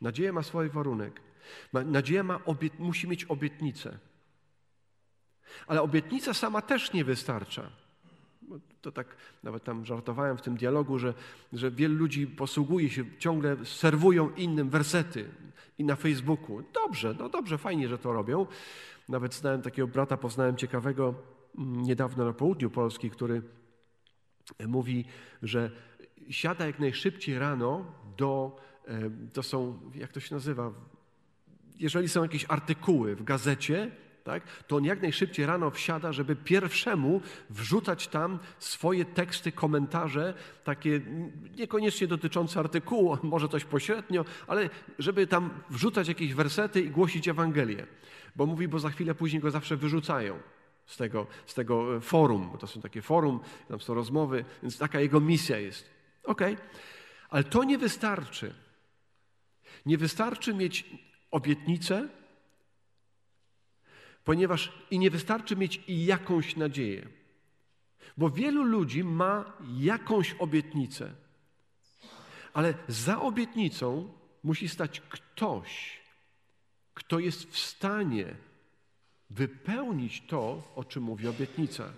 Nadzieja 0.00 0.32
ma 0.32 0.42
swój 0.42 0.68
warunek. 0.68 1.20
Nadzieja 1.72 2.22
ma 2.22 2.44
obiet, 2.44 2.78
musi 2.78 3.08
mieć 3.08 3.24
obietnicę. 3.24 3.98
Ale 5.66 5.82
obietnica 5.82 6.34
sama 6.34 6.62
też 6.62 6.92
nie 6.92 7.04
wystarcza. 7.04 7.70
To 8.82 8.92
tak 8.92 9.16
nawet 9.42 9.64
tam 9.64 9.86
żartowałem 9.86 10.36
w 10.36 10.42
tym 10.42 10.56
dialogu, 10.56 10.98
że, 10.98 11.14
że 11.52 11.70
wielu 11.70 11.94
ludzi 11.94 12.26
posługuje 12.26 12.90
się, 12.90 13.04
ciągle 13.18 13.56
serwują 13.64 14.30
innym 14.30 14.70
wersety 14.70 15.30
i 15.78 15.84
na 15.84 15.96
Facebooku. 15.96 16.62
Dobrze, 16.74 17.14
no 17.18 17.28
dobrze, 17.28 17.58
fajnie, 17.58 17.88
że 17.88 17.98
to 17.98 18.12
robią. 18.12 18.46
Nawet 19.08 19.34
znałem 19.34 19.62
takiego 19.62 19.88
brata, 19.88 20.16
poznałem 20.16 20.56
ciekawego 20.56 21.14
mm, 21.58 21.82
niedawno 21.82 22.24
na 22.24 22.32
południu 22.32 22.70
Polski, 22.70 23.10
który 23.10 23.42
mówi, 24.66 25.04
że 25.42 25.70
siada 26.30 26.66
jak 26.66 26.78
najszybciej 26.78 27.38
rano 27.38 27.84
do, 28.16 28.56
e, 28.84 29.10
to 29.32 29.42
są, 29.42 29.80
jak 29.94 30.12
to 30.12 30.20
się 30.20 30.34
nazywa, 30.34 30.72
jeżeli 31.82 32.08
są 32.08 32.22
jakieś 32.22 32.44
artykuły 32.48 33.16
w 33.16 33.24
gazecie, 33.24 33.90
tak, 34.24 34.42
to 34.66 34.76
on 34.76 34.84
jak 34.84 35.02
najszybciej 35.02 35.46
rano 35.46 35.70
wsiada, 35.70 36.12
żeby 36.12 36.36
pierwszemu 36.36 37.20
wrzucać 37.50 38.08
tam 38.08 38.38
swoje 38.58 39.04
teksty, 39.04 39.52
komentarze, 39.52 40.34
takie 40.64 41.00
niekoniecznie 41.58 42.06
dotyczące 42.06 42.60
artykułu, 42.60 43.18
może 43.22 43.48
coś 43.48 43.64
pośrednio, 43.64 44.24
ale 44.46 44.70
żeby 44.98 45.26
tam 45.26 45.50
wrzucać 45.70 46.08
jakieś 46.08 46.34
wersety 46.34 46.80
i 46.80 46.90
głosić 46.90 47.28
Ewangelię. 47.28 47.86
Bo 48.36 48.46
mówi, 48.46 48.68
bo 48.68 48.78
za 48.78 48.90
chwilę 48.90 49.14
później 49.14 49.42
go 49.42 49.50
zawsze 49.50 49.76
wyrzucają 49.76 50.38
z 50.86 50.96
tego, 50.96 51.26
z 51.46 51.54
tego 51.54 52.00
forum, 52.00 52.48
bo 52.52 52.58
to 52.58 52.66
są 52.66 52.80
takie 52.80 53.02
forum, 53.02 53.40
tam 53.68 53.80
są 53.80 53.94
rozmowy, 53.94 54.44
więc 54.62 54.78
taka 54.78 55.00
jego 55.00 55.20
misja 55.20 55.58
jest. 55.58 55.90
Okej, 56.24 56.54
okay. 56.54 56.66
ale 57.28 57.44
to 57.44 57.64
nie 57.64 57.78
wystarczy. 57.78 58.54
Nie 59.86 59.98
wystarczy 59.98 60.54
mieć 60.54 60.84
obietnicę, 61.32 62.08
ponieważ 64.24 64.72
i 64.90 64.98
nie 64.98 65.10
wystarczy 65.10 65.56
mieć 65.56 65.80
jakąś 65.88 66.56
nadzieję. 66.56 67.08
Bo 68.16 68.30
wielu 68.30 68.62
ludzi 68.62 69.04
ma 69.04 69.52
jakąś 69.78 70.34
obietnicę, 70.38 71.12
ale 72.52 72.74
za 72.88 73.20
obietnicą 73.20 74.12
musi 74.44 74.68
stać 74.68 75.00
ktoś, 75.00 76.00
kto 76.94 77.18
jest 77.18 77.50
w 77.50 77.58
stanie 77.58 78.34
wypełnić 79.30 80.22
to, 80.26 80.62
o 80.76 80.84
czym 80.84 81.02
mówi 81.02 81.28
obietnica. 81.28 81.92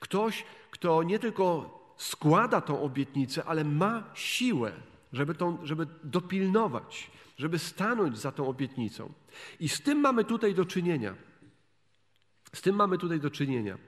Ktoś, 0.00 0.44
kto 0.70 1.02
nie 1.02 1.18
tylko 1.18 1.74
składa 1.96 2.60
tą 2.60 2.82
obietnicę, 2.82 3.44
ale 3.44 3.64
ma 3.64 4.10
siłę, 4.14 4.72
żeby, 5.12 5.34
tą, 5.34 5.66
żeby 5.66 5.86
dopilnować, 6.04 7.10
żeby 7.36 7.58
stanąć 7.58 8.18
za 8.18 8.32
tą 8.32 8.48
obietnicą. 8.48 9.12
I 9.60 9.68
z 9.68 9.80
tym 9.80 9.98
mamy 9.98 10.24
tutaj 10.24 10.54
do 10.54 10.64
czynienia. 10.64 11.14
Z 12.54 12.62
tym 12.62 12.76
mamy 12.76 12.98
tutaj 12.98 13.20
do 13.20 13.30
czynienia. 13.30 13.78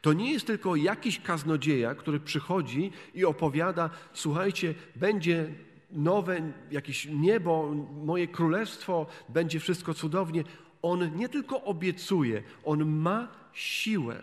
To 0.00 0.12
nie 0.12 0.32
jest 0.32 0.46
tylko 0.46 0.76
jakiś 0.76 1.20
kaznodzieja, 1.20 1.94
który 1.94 2.20
przychodzi 2.20 2.92
i 3.14 3.24
opowiada: 3.24 3.90
Słuchajcie, 4.12 4.74
będzie 4.96 5.54
nowe 5.90 6.52
jakieś 6.70 7.04
niebo, 7.06 7.74
moje 8.04 8.28
królestwo, 8.28 9.06
będzie 9.28 9.60
wszystko 9.60 9.94
cudownie. 9.94 10.44
On 10.82 11.16
nie 11.16 11.28
tylko 11.28 11.64
obiecuje, 11.64 12.42
on 12.64 12.86
ma 12.86 13.28
siłę, 13.52 14.22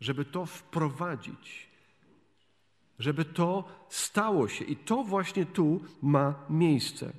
żeby 0.00 0.24
to 0.24 0.46
wprowadzić, 0.46 1.68
żeby 2.98 3.24
to 3.24 3.64
stało 3.88 4.48
się. 4.48 4.64
I 4.64 4.76
to 4.76 5.04
właśnie 5.04 5.46
tu 5.46 5.80
ma 6.02 6.34
miejsce. 6.50 7.12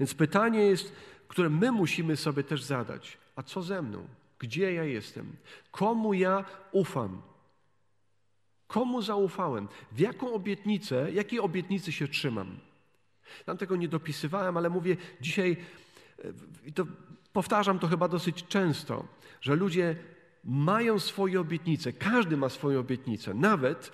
Więc 0.00 0.14
pytanie 0.14 0.60
jest, 0.60 0.92
które 1.28 1.48
my 1.48 1.72
musimy 1.72 2.16
sobie 2.16 2.44
też 2.44 2.62
zadać: 2.62 3.18
a 3.36 3.42
co 3.42 3.62
ze 3.62 3.82
mną? 3.82 4.06
Gdzie 4.38 4.72
ja 4.72 4.84
jestem? 4.84 5.36
Komu 5.70 6.14
ja 6.14 6.44
ufam? 6.72 7.22
Komu 8.66 9.02
zaufałem? 9.02 9.68
W 9.92 9.98
jaką 9.98 10.34
obietnicę, 10.34 11.12
jakiej 11.12 11.40
obietnicy 11.40 11.92
się 11.92 12.08
trzymam? 12.08 12.58
Tam 13.44 13.56
tego 13.56 13.76
nie 13.76 13.88
dopisywałem, 13.88 14.56
ale 14.56 14.70
mówię 14.70 14.96
dzisiaj, 15.20 15.56
i 16.66 16.72
to 16.72 16.86
powtarzam 17.32 17.78
to 17.78 17.88
chyba 17.88 18.08
dosyć 18.08 18.46
często, 18.46 19.04
że 19.40 19.56
ludzie 19.56 19.96
mają 20.44 20.98
swoje 20.98 21.40
obietnice. 21.40 21.92
Każdy 21.92 22.36
ma 22.36 22.48
swoje 22.48 22.80
obietnice. 22.80 23.34
Nawet 23.34 23.92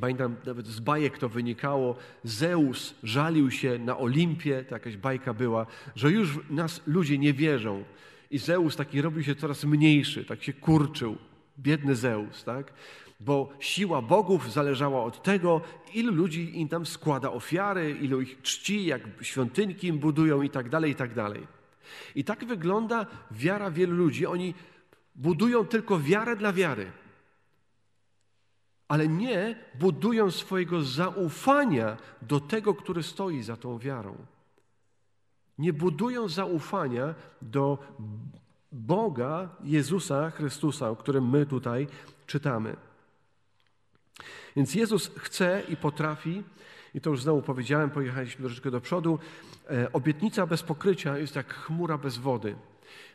Pamiętam, 0.00 0.36
nawet 0.46 0.66
z 0.66 0.80
bajek 0.80 1.18
to 1.18 1.28
wynikało. 1.28 1.96
Zeus 2.24 2.94
żalił 3.02 3.50
się 3.50 3.78
na 3.78 3.98
Olimpie, 3.98 4.64
to 4.68 4.74
jakaś 4.74 4.96
bajka 4.96 5.34
była, 5.34 5.66
że 5.96 6.10
już 6.10 6.38
nas 6.50 6.80
ludzie 6.86 7.18
nie 7.18 7.32
wierzą. 7.32 7.84
I 8.30 8.38
Zeus 8.38 8.76
taki 8.76 9.02
robił 9.02 9.22
się 9.22 9.34
coraz 9.34 9.64
mniejszy, 9.64 10.24
tak 10.24 10.42
się 10.42 10.52
kurczył. 10.52 11.16
Biedny 11.58 11.96
Zeus, 11.96 12.44
tak? 12.44 12.72
Bo 13.20 13.52
siła 13.60 14.02
bogów 14.02 14.52
zależała 14.52 15.04
od 15.04 15.22
tego, 15.22 15.60
ilu 15.94 16.12
ludzi 16.12 16.60
im 16.60 16.68
tam 16.68 16.86
składa 16.86 17.32
ofiary, 17.32 17.96
ilu 18.00 18.20
ich 18.20 18.42
czci, 18.42 18.84
jak 18.84 19.02
świątynki 19.22 19.86
im 19.86 19.98
budują 19.98 20.42
i 20.42 20.50
tak 20.50 20.68
dalej, 20.68 20.90
i 20.90 20.94
tak 20.94 21.14
dalej. 21.14 21.46
I 22.14 22.24
tak 22.24 22.44
wygląda 22.44 23.06
wiara 23.30 23.70
wielu 23.70 23.96
ludzi. 23.96 24.26
Oni 24.26 24.54
budują 25.14 25.64
tylko 25.64 25.98
wiarę 25.98 26.36
dla 26.36 26.52
wiary 26.52 26.86
ale 28.90 29.08
nie 29.08 29.56
budują 29.74 30.30
swojego 30.30 30.82
zaufania 30.82 31.96
do 32.22 32.40
tego, 32.40 32.74
który 32.74 33.02
stoi 33.02 33.42
za 33.42 33.56
tą 33.56 33.78
wiarą. 33.78 34.16
Nie 35.58 35.72
budują 35.72 36.28
zaufania 36.28 37.14
do 37.42 37.78
Boga, 38.72 39.48
Jezusa 39.64 40.30
Chrystusa, 40.30 40.90
o 40.90 40.96
którym 40.96 41.30
my 41.30 41.46
tutaj 41.46 41.86
czytamy. 42.26 42.76
Więc 44.56 44.74
Jezus 44.74 45.10
chce 45.16 45.62
i 45.68 45.76
potrafi, 45.76 46.42
i 46.94 47.00
to 47.00 47.10
już 47.10 47.22
znowu 47.22 47.42
powiedziałem, 47.42 47.90
pojechaliśmy 47.90 48.44
troszeczkę 48.44 48.70
do 48.70 48.80
przodu, 48.80 49.18
e, 49.70 49.92
obietnica 49.92 50.46
bez 50.46 50.62
pokrycia 50.62 51.18
jest 51.18 51.36
jak 51.36 51.54
chmura 51.54 51.98
bez 51.98 52.18
wody. 52.18 52.56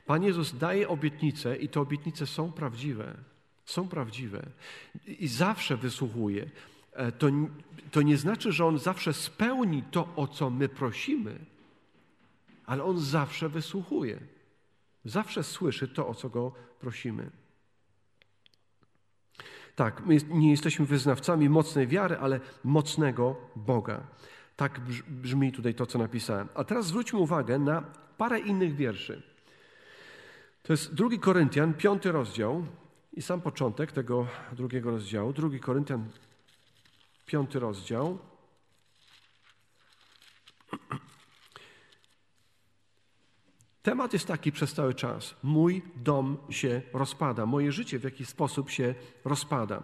Pan 0.06 0.24
Jezus 0.24 0.58
daje 0.58 0.88
obietnice 0.88 1.58
i 1.58 1.70
te 1.70 1.82
obietnice 1.82 2.28
są 2.28 2.52
prawdziwe 2.52 3.35
są 3.66 3.88
prawdziwe 3.88 4.46
i 5.08 5.28
zawsze 5.28 5.78
wysłuchuje, 5.78 6.50
e, 6.94 7.12
to, 7.12 7.28
to 7.92 8.02
nie 8.02 8.18
znaczy, 8.18 8.52
że 8.52 8.66
On 8.66 8.80
zawsze 8.80 9.14
spełni 9.14 9.84
to, 9.92 10.08
o 10.16 10.28
co 10.28 10.50
my 10.50 10.70
prosimy, 10.70 11.40
ale 12.66 12.84
On 12.84 13.00
zawsze 13.00 13.50
wysłuchuje. 13.50 14.20
Zawsze 15.06 15.44
słyszy 15.44 15.88
to, 15.88 16.08
o 16.08 16.16
co 16.16 16.30
Go 16.30 16.52
prosimy. 16.80 17.32
Tak, 19.76 20.06
my 20.06 20.18
nie 20.30 20.52
jesteśmy 20.52 20.86
wyznawcami 20.86 21.50
mocnej 21.50 21.88
wiary, 21.88 22.18
ale 22.18 22.40
mocnego 22.64 23.36
Boga. 23.56 24.04
Tak 24.56 24.80
brzmi 25.08 25.52
tutaj 25.52 25.74
to, 25.74 25.86
co 25.86 26.00
napisałem. 26.00 26.48
A 26.56 26.64
teraz 26.64 26.86
zwróćmy 26.86 27.20
uwagę 27.20 27.60
na 27.60 27.82
parę 28.18 28.40
innych 28.40 28.76
wierszy. 28.76 29.22
To 30.64 30.74
jest 30.74 30.94
2 30.94 31.10
Koryntian, 31.20 31.74
piąty 31.74 32.12
rozdział, 32.12 32.66
i 33.16 33.22
sam 33.22 33.42
początek 33.42 33.92
tego 33.92 34.28
drugiego 34.54 34.92
rozdziału, 34.92 35.34
drugi 35.34 35.60
Koryntian, 35.60 36.10
piąty 37.26 37.60
rozdział. 37.60 38.18
Temat 43.82 44.14
jest 44.14 44.28
taki 44.28 44.52
przez 44.52 44.74
cały 44.74 44.94
czas. 44.94 45.36
Mój 45.44 45.82
dom 45.96 46.38
się 46.50 46.82
rozpada, 46.94 47.46
moje 47.46 47.72
życie 47.72 48.00
w 48.00 48.04
jakiś 48.04 48.28
sposób 48.28 48.70
się 48.70 48.96
rozpada. 49.26 49.84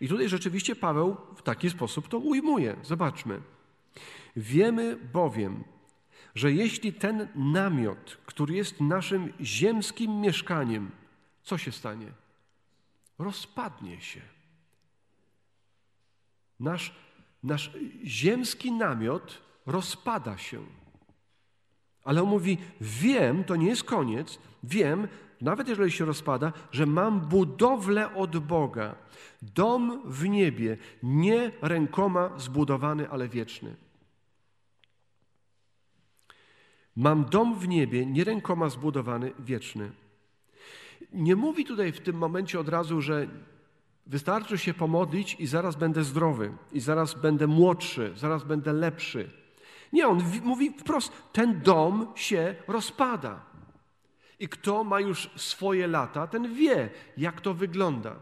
I 0.00 0.08
tutaj 0.08 0.28
rzeczywiście 0.28 0.76
Paweł 0.76 1.16
w 1.36 1.42
taki 1.42 1.70
sposób 1.70 2.08
to 2.08 2.18
ujmuje. 2.18 2.76
Zobaczmy. 2.82 3.40
Wiemy 4.36 4.96
bowiem, 5.12 5.64
że 6.34 6.52
jeśli 6.52 6.92
ten 6.92 7.28
namiot, 7.34 8.18
który 8.26 8.54
jest 8.54 8.80
naszym 8.80 9.32
ziemskim 9.40 10.20
mieszkaniem, 10.20 10.90
co 11.42 11.58
się 11.58 11.72
stanie? 11.72 12.25
Rozpadnie 13.18 14.00
się. 14.00 14.20
Nasz, 16.60 16.94
nasz 17.42 17.70
ziemski 18.04 18.72
namiot 18.72 19.42
rozpada 19.66 20.38
się. 20.38 20.66
Ale 22.04 22.22
on 22.22 22.28
mówi: 22.28 22.58
Wiem, 22.80 23.44
to 23.44 23.56
nie 23.56 23.66
jest 23.66 23.84
koniec, 23.84 24.38
wiem, 24.62 25.08
nawet 25.40 25.68
jeżeli 25.68 25.90
się 25.92 26.04
rozpada, 26.04 26.52
że 26.72 26.86
mam 26.86 27.20
budowlę 27.20 28.14
od 28.14 28.38
Boga, 28.38 28.94
dom 29.42 30.02
w 30.04 30.28
niebie, 30.28 30.76
nie 31.02 31.52
rękoma 31.62 32.38
zbudowany, 32.38 33.10
ale 33.10 33.28
wieczny. 33.28 33.76
Mam 36.96 37.24
dom 37.24 37.58
w 37.58 37.68
niebie, 37.68 38.06
nie 38.06 38.24
rękoma 38.24 38.68
zbudowany, 38.68 39.32
wieczny. 39.38 39.92
Nie 41.12 41.36
mówi 41.36 41.64
tutaj 41.64 41.92
w 41.92 42.00
tym 42.00 42.16
momencie 42.16 42.60
od 42.60 42.68
razu, 42.68 43.00
że 43.00 43.28
wystarczy 44.06 44.58
się 44.58 44.74
pomodlić 44.74 45.36
i 45.38 45.46
zaraz 45.46 45.76
będę 45.76 46.04
zdrowy, 46.04 46.52
i 46.72 46.80
zaraz 46.80 47.14
będę 47.14 47.46
młodszy, 47.46 48.12
zaraz 48.16 48.44
będę 48.44 48.72
lepszy. 48.72 49.30
Nie, 49.92 50.08
on 50.08 50.22
mówi 50.42 50.70
wprost: 50.78 51.12
ten 51.32 51.60
dom 51.60 52.12
się 52.14 52.54
rozpada. 52.68 53.44
I 54.38 54.48
kto 54.48 54.84
ma 54.84 55.00
już 55.00 55.30
swoje 55.36 55.86
lata, 55.86 56.26
ten 56.26 56.54
wie, 56.54 56.90
jak 57.16 57.40
to 57.40 57.54
wygląda. 57.54 58.16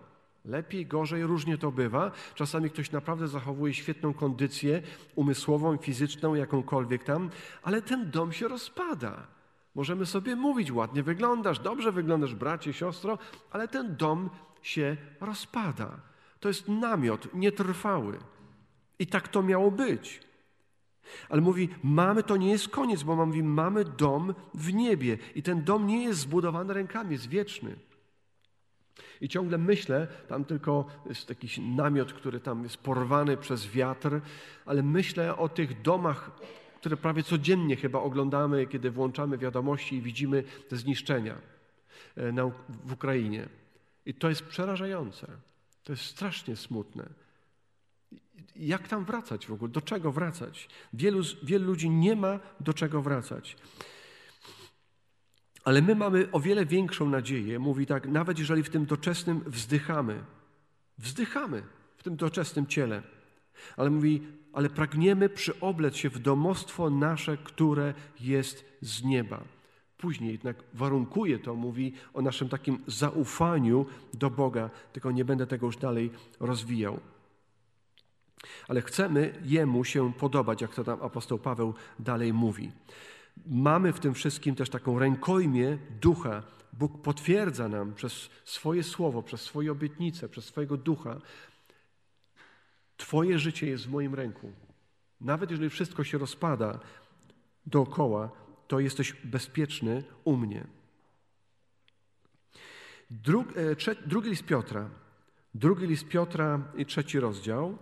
Lepiej, 0.44 0.86
gorzej, 0.86 1.22
różnie 1.22 1.58
to 1.58 1.72
bywa. 1.72 2.10
Czasami 2.34 2.70
ktoś 2.70 2.90
naprawdę 2.90 3.28
zachowuje 3.28 3.74
świetną 3.74 4.14
kondycję 4.14 4.82
umysłową, 5.14 5.76
fizyczną, 5.76 6.34
jakąkolwiek 6.34 7.04
tam, 7.04 7.30
ale 7.62 7.82
ten 7.82 8.10
dom 8.10 8.32
się 8.32 8.48
rozpada. 8.48 9.26
Możemy 9.74 10.06
sobie 10.06 10.36
mówić, 10.36 10.72
ładnie 10.72 11.02
wyglądasz, 11.02 11.58
dobrze 11.58 11.92
wyglądasz, 11.92 12.34
bracie, 12.34 12.72
siostro, 12.72 13.18
ale 13.50 13.68
ten 13.68 13.96
dom 13.96 14.30
się 14.62 14.96
rozpada. 15.20 16.00
To 16.40 16.48
jest 16.48 16.68
namiot 16.68 17.34
nietrwały. 17.34 18.18
I 18.98 19.06
tak 19.06 19.28
to 19.28 19.42
miało 19.42 19.70
być. 19.70 20.20
Ale 21.28 21.40
mówi, 21.40 21.68
mamy, 21.82 22.22
to 22.22 22.36
nie 22.36 22.50
jest 22.50 22.68
koniec, 22.68 23.02
bo 23.02 23.26
mówi, 23.26 23.42
mamy 23.42 23.84
dom 23.84 24.34
w 24.54 24.72
niebie. 24.72 25.18
I 25.34 25.42
ten 25.42 25.64
dom 25.64 25.86
nie 25.86 26.04
jest 26.04 26.20
zbudowany 26.20 26.74
rękami, 26.74 27.12
jest 27.12 27.28
wieczny. 27.28 27.76
I 29.20 29.28
ciągle 29.28 29.58
myślę, 29.58 30.06
tam 30.28 30.44
tylko 30.44 30.86
jest 31.06 31.28
jakiś 31.28 31.58
namiot, 31.62 32.12
który 32.12 32.40
tam 32.40 32.62
jest 32.62 32.76
porwany 32.76 33.36
przez 33.36 33.66
wiatr, 33.66 34.20
ale 34.66 34.82
myślę 34.82 35.36
o 35.36 35.48
tych 35.48 35.82
domach, 35.82 36.30
które 36.84 36.96
prawie 36.96 37.22
codziennie 37.22 37.76
chyba 37.76 37.98
oglądamy, 37.98 38.66
kiedy 38.66 38.90
włączamy 38.90 39.38
wiadomości 39.38 39.96
i 39.96 40.02
widzimy 40.02 40.44
te 40.68 40.76
zniszczenia 40.76 41.38
e, 42.16 42.50
w 42.68 42.92
Ukrainie. 42.92 43.48
I 44.06 44.14
to 44.14 44.28
jest 44.28 44.42
przerażające. 44.42 45.26
To 45.84 45.92
jest 45.92 46.04
strasznie 46.04 46.56
smutne. 46.56 47.08
Jak 48.56 48.88
tam 48.88 49.04
wracać 49.04 49.46
w 49.46 49.52
ogóle? 49.52 49.72
Do 49.72 49.80
czego 49.80 50.12
wracać? 50.12 50.68
Wielu, 50.92 51.22
wielu 51.42 51.66
ludzi 51.66 51.90
nie 51.90 52.16
ma 52.16 52.40
do 52.60 52.74
czego 52.74 53.02
wracać. 53.02 53.56
Ale 55.64 55.82
my 55.82 55.94
mamy 55.94 56.28
o 56.32 56.40
wiele 56.40 56.66
większą 56.66 57.08
nadzieję. 57.08 57.58
Mówi 57.58 57.86
tak, 57.86 58.08
nawet 58.08 58.38
jeżeli 58.38 58.62
w 58.62 58.70
tym 58.70 58.86
doczesnym 58.86 59.40
wzdychamy, 59.46 60.24
wzdychamy 60.98 61.62
w 61.96 62.02
tym 62.02 62.16
doczesnym 62.16 62.66
ciele. 62.66 63.02
Ale 63.76 63.90
mówi, 63.90 64.22
ale 64.52 64.70
pragniemy 64.70 65.28
przyoblec 65.28 65.96
się 65.96 66.10
w 66.10 66.18
domostwo 66.18 66.90
nasze, 66.90 67.36
które 67.36 67.94
jest 68.20 68.64
z 68.80 69.04
nieba. 69.04 69.44
Później 69.98 70.32
jednak 70.32 70.56
warunkuje 70.74 71.38
to, 71.38 71.54
mówi 71.54 71.92
o 72.14 72.22
naszym 72.22 72.48
takim 72.48 72.78
zaufaniu 72.86 73.86
do 74.14 74.30
Boga, 74.30 74.70
tylko 74.92 75.10
nie 75.10 75.24
będę 75.24 75.46
tego 75.46 75.66
już 75.66 75.76
dalej 75.76 76.10
rozwijał. 76.40 77.00
Ale 78.68 78.82
chcemy 78.82 79.34
Jemu 79.44 79.84
się 79.84 80.12
podobać, 80.12 80.62
jak 80.62 80.74
to 80.74 80.84
tam 80.84 81.02
apostoł 81.02 81.38
Paweł 81.38 81.74
dalej 81.98 82.32
mówi. 82.32 82.72
Mamy 83.46 83.92
w 83.92 84.00
tym 84.00 84.14
wszystkim 84.14 84.54
też 84.54 84.70
taką 84.70 84.98
rękojmię 84.98 85.78
ducha. 86.00 86.42
Bóg 86.72 87.02
potwierdza 87.02 87.68
nam 87.68 87.94
przez 87.94 88.30
swoje 88.44 88.82
słowo, 88.82 89.22
przez 89.22 89.40
swoje 89.40 89.72
obietnice, 89.72 90.28
przez 90.28 90.44
swojego 90.44 90.76
ducha. 90.76 91.20
Twoje 93.04 93.38
życie 93.38 93.66
jest 93.66 93.86
w 93.86 93.90
moim 93.90 94.14
ręku. 94.14 94.52
Nawet 95.20 95.50
jeżeli 95.50 95.70
wszystko 95.70 96.04
się 96.04 96.18
rozpada 96.18 96.80
dookoła, 97.66 98.30
to 98.68 98.80
jesteś 98.80 99.12
bezpieczny 99.12 100.04
u 100.24 100.36
mnie. 100.36 100.66
Drug, 103.10 103.56
e, 103.56 103.76
trze, 103.76 103.94
drugi 103.94 104.30
list 104.30 104.44
Piotra. 104.44 104.90
Drugi 105.54 105.86
list 105.86 106.08
Piotra 106.08 106.72
i 106.76 106.86
trzeci 106.86 107.20
rozdział. 107.20 107.78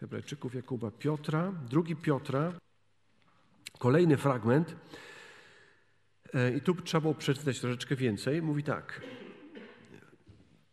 Hebrajczyków 0.00 0.54
Jakuba 0.54 0.90
Piotra. 0.90 1.52
Drugi 1.52 1.96
Piotra. 1.96 2.52
Kolejny 3.78 4.16
fragment. 4.16 4.76
E, 6.34 6.56
I 6.56 6.60
tu 6.60 6.74
trzeba 6.74 7.00
było 7.00 7.14
przeczytać 7.14 7.60
troszeczkę 7.60 7.96
więcej. 7.96 8.42
Mówi 8.42 8.62
tak. 8.62 9.00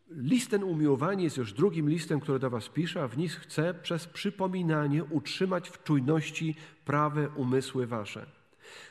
List 0.10 0.52
ten 0.52 0.64
umiłowani 0.64 1.24
jest 1.24 1.38
już 1.38 1.54
drugim 1.54 1.90
listem, 1.90 2.20
który 2.20 2.40
do 2.40 2.50
Was 2.50 2.70
pisze, 2.70 3.04
a 3.04 3.08
w 3.08 3.18
nich 3.18 3.36
chcę 3.36 3.74
przez 3.74 4.08
przypominanie 4.08 5.04
utrzymać 5.04 5.70
w 5.70 5.84
czujności 5.84 6.56
prawe 6.86 7.30
umysły 7.30 7.88
Wasze, 7.88 8.26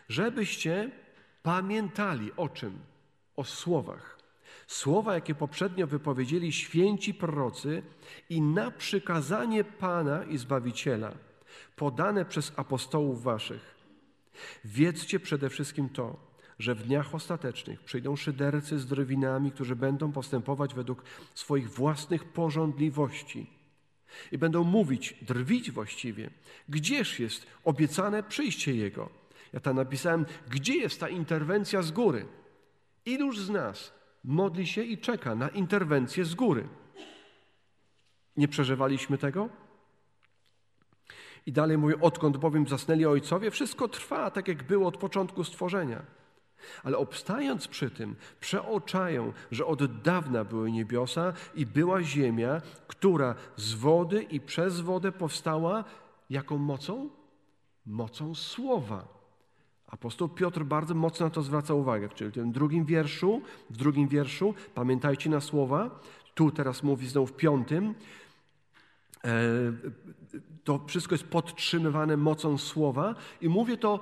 żebyście 0.08 0.90
pamiętali 1.42 2.30
o 2.36 2.48
czym? 2.48 2.78
O 3.36 3.44
słowach. 3.44 4.18
Słowa, 4.66 5.14
jakie 5.14 5.34
poprzednio 5.34 5.86
wypowiedzieli 5.86 6.52
święci 6.52 7.14
prorocy 7.14 7.82
i 8.30 8.42
na 8.42 8.70
przykazanie 8.70 9.64
Pana 9.64 10.24
i 10.24 10.38
Zbawiciela, 10.38 11.12
podane 11.76 12.24
przez 12.24 12.52
apostołów 12.56 13.22
Waszych. 13.22 13.74
Wiedzcie 14.64 15.20
przede 15.20 15.50
wszystkim 15.50 15.88
to, 15.88 16.27
że 16.58 16.74
w 16.74 16.82
dniach 16.82 17.14
ostatecznych 17.14 17.80
przyjdą 17.80 18.16
szydercy 18.16 18.78
z 18.78 18.86
drwinami, 18.86 19.52
którzy 19.52 19.76
będą 19.76 20.12
postępować 20.12 20.74
według 20.74 21.04
swoich 21.34 21.70
własnych 21.70 22.24
porządliwości 22.24 23.46
i 24.32 24.38
będą 24.38 24.64
mówić, 24.64 25.14
drwić 25.22 25.70
właściwie, 25.70 26.30
gdzież 26.68 27.20
jest 27.20 27.46
obiecane 27.64 28.22
przyjście 28.22 28.74
Jego. 28.74 29.08
Ja 29.52 29.60
tam 29.60 29.76
napisałem, 29.76 30.26
gdzie 30.50 30.76
jest 30.76 31.00
ta 31.00 31.08
interwencja 31.08 31.82
z 31.82 31.90
góry? 31.90 32.26
Iluż 33.04 33.38
z 33.38 33.50
nas 33.50 33.92
modli 34.24 34.66
się 34.66 34.82
i 34.82 34.98
czeka 34.98 35.34
na 35.34 35.48
interwencję 35.48 36.24
z 36.24 36.34
góry? 36.34 36.68
Nie 38.36 38.48
przeżywaliśmy 38.48 39.18
tego? 39.18 39.48
I 41.46 41.52
dalej 41.52 41.78
mówię, 41.78 42.00
odkąd 42.00 42.36
bowiem 42.36 42.68
zasnęli 42.68 43.06
ojcowie, 43.06 43.50
wszystko 43.50 43.88
trwa 43.88 44.30
tak, 44.30 44.48
jak 44.48 44.62
było 44.62 44.88
od 44.88 44.96
początku 44.96 45.44
stworzenia. 45.44 46.17
Ale 46.82 46.98
obstając 46.98 47.68
przy 47.68 47.90
tym, 47.90 48.16
przeoczają, 48.40 49.32
że 49.50 49.66
od 49.66 50.02
dawna 50.02 50.44
były 50.44 50.72
niebiosa 50.72 51.32
i 51.54 51.66
była 51.66 52.02
ziemia, 52.02 52.62
która 52.86 53.34
z 53.56 53.74
wody 53.74 54.22
i 54.22 54.40
przez 54.40 54.80
wodę 54.80 55.12
powstała 55.12 55.84
jaką 56.30 56.58
mocą? 56.58 57.10
Mocą 57.86 58.34
słowa. 58.34 59.18
Apostoł 59.86 60.28
Piotr 60.28 60.64
bardzo 60.64 60.94
mocno 60.94 61.26
na 61.26 61.30
to 61.30 61.42
zwraca 61.42 61.74
uwagę, 61.74 62.08
czyli 62.08 62.30
w 62.30 62.34
tym 62.34 62.52
drugim 62.52 62.84
wierszu, 62.84 63.42
w 63.70 63.76
drugim 63.76 64.08
wierszu, 64.08 64.54
pamiętajcie 64.74 65.30
na 65.30 65.40
słowa, 65.40 66.00
tu 66.34 66.50
teraz 66.50 66.82
mówi 66.82 67.08
znowu 67.08 67.26
w 67.26 67.36
piątym, 67.36 67.94
e, 69.24 69.30
to 70.64 70.80
wszystko 70.86 71.14
jest 71.14 71.24
podtrzymywane 71.24 72.16
mocą 72.16 72.58
słowa 72.58 73.14
i 73.40 73.48
mówię 73.48 73.76
to 73.76 74.00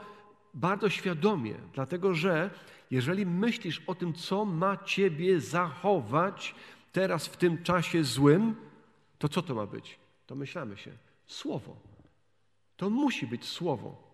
bardzo 0.57 0.91
świadomie, 0.91 1.55
dlatego 1.75 2.15
że 2.15 2.51
jeżeli 2.91 3.27
myślisz 3.27 3.83
o 3.87 3.95
tym, 3.95 4.15
co 4.15 4.45
ma 4.45 4.77
ciebie 4.77 5.41
zachować 5.41 6.55
teraz 6.93 7.27
w 7.27 7.37
tym 7.37 7.63
czasie 7.63 8.05
złym, 8.05 8.57
to 9.19 9.29
co 9.29 9.43
to 9.43 9.55
ma 9.55 9.67
być? 9.67 9.99
To 10.27 10.35
myślamy 10.35 10.77
się. 10.77 10.93
Słowo. 11.27 11.77
To 12.77 12.91
musi 12.91 13.27
być 13.27 13.45
słowo. 13.45 14.07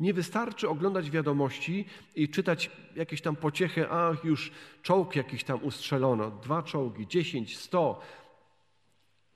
Nie 0.00 0.14
wystarczy 0.14 0.68
oglądać 0.68 1.10
wiadomości 1.10 1.84
i 2.14 2.28
czytać 2.28 2.70
jakieś 2.96 3.22
tam 3.22 3.36
pociechy, 3.36 3.90
a 3.90 4.12
już 4.24 4.52
czołg 4.82 5.16
jakiś 5.16 5.44
tam 5.44 5.64
ustrzelono, 5.64 6.30
dwa 6.30 6.62
czołgi, 6.62 7.06
dziesięć, 7.06 7.58
sto, 7.58 8.00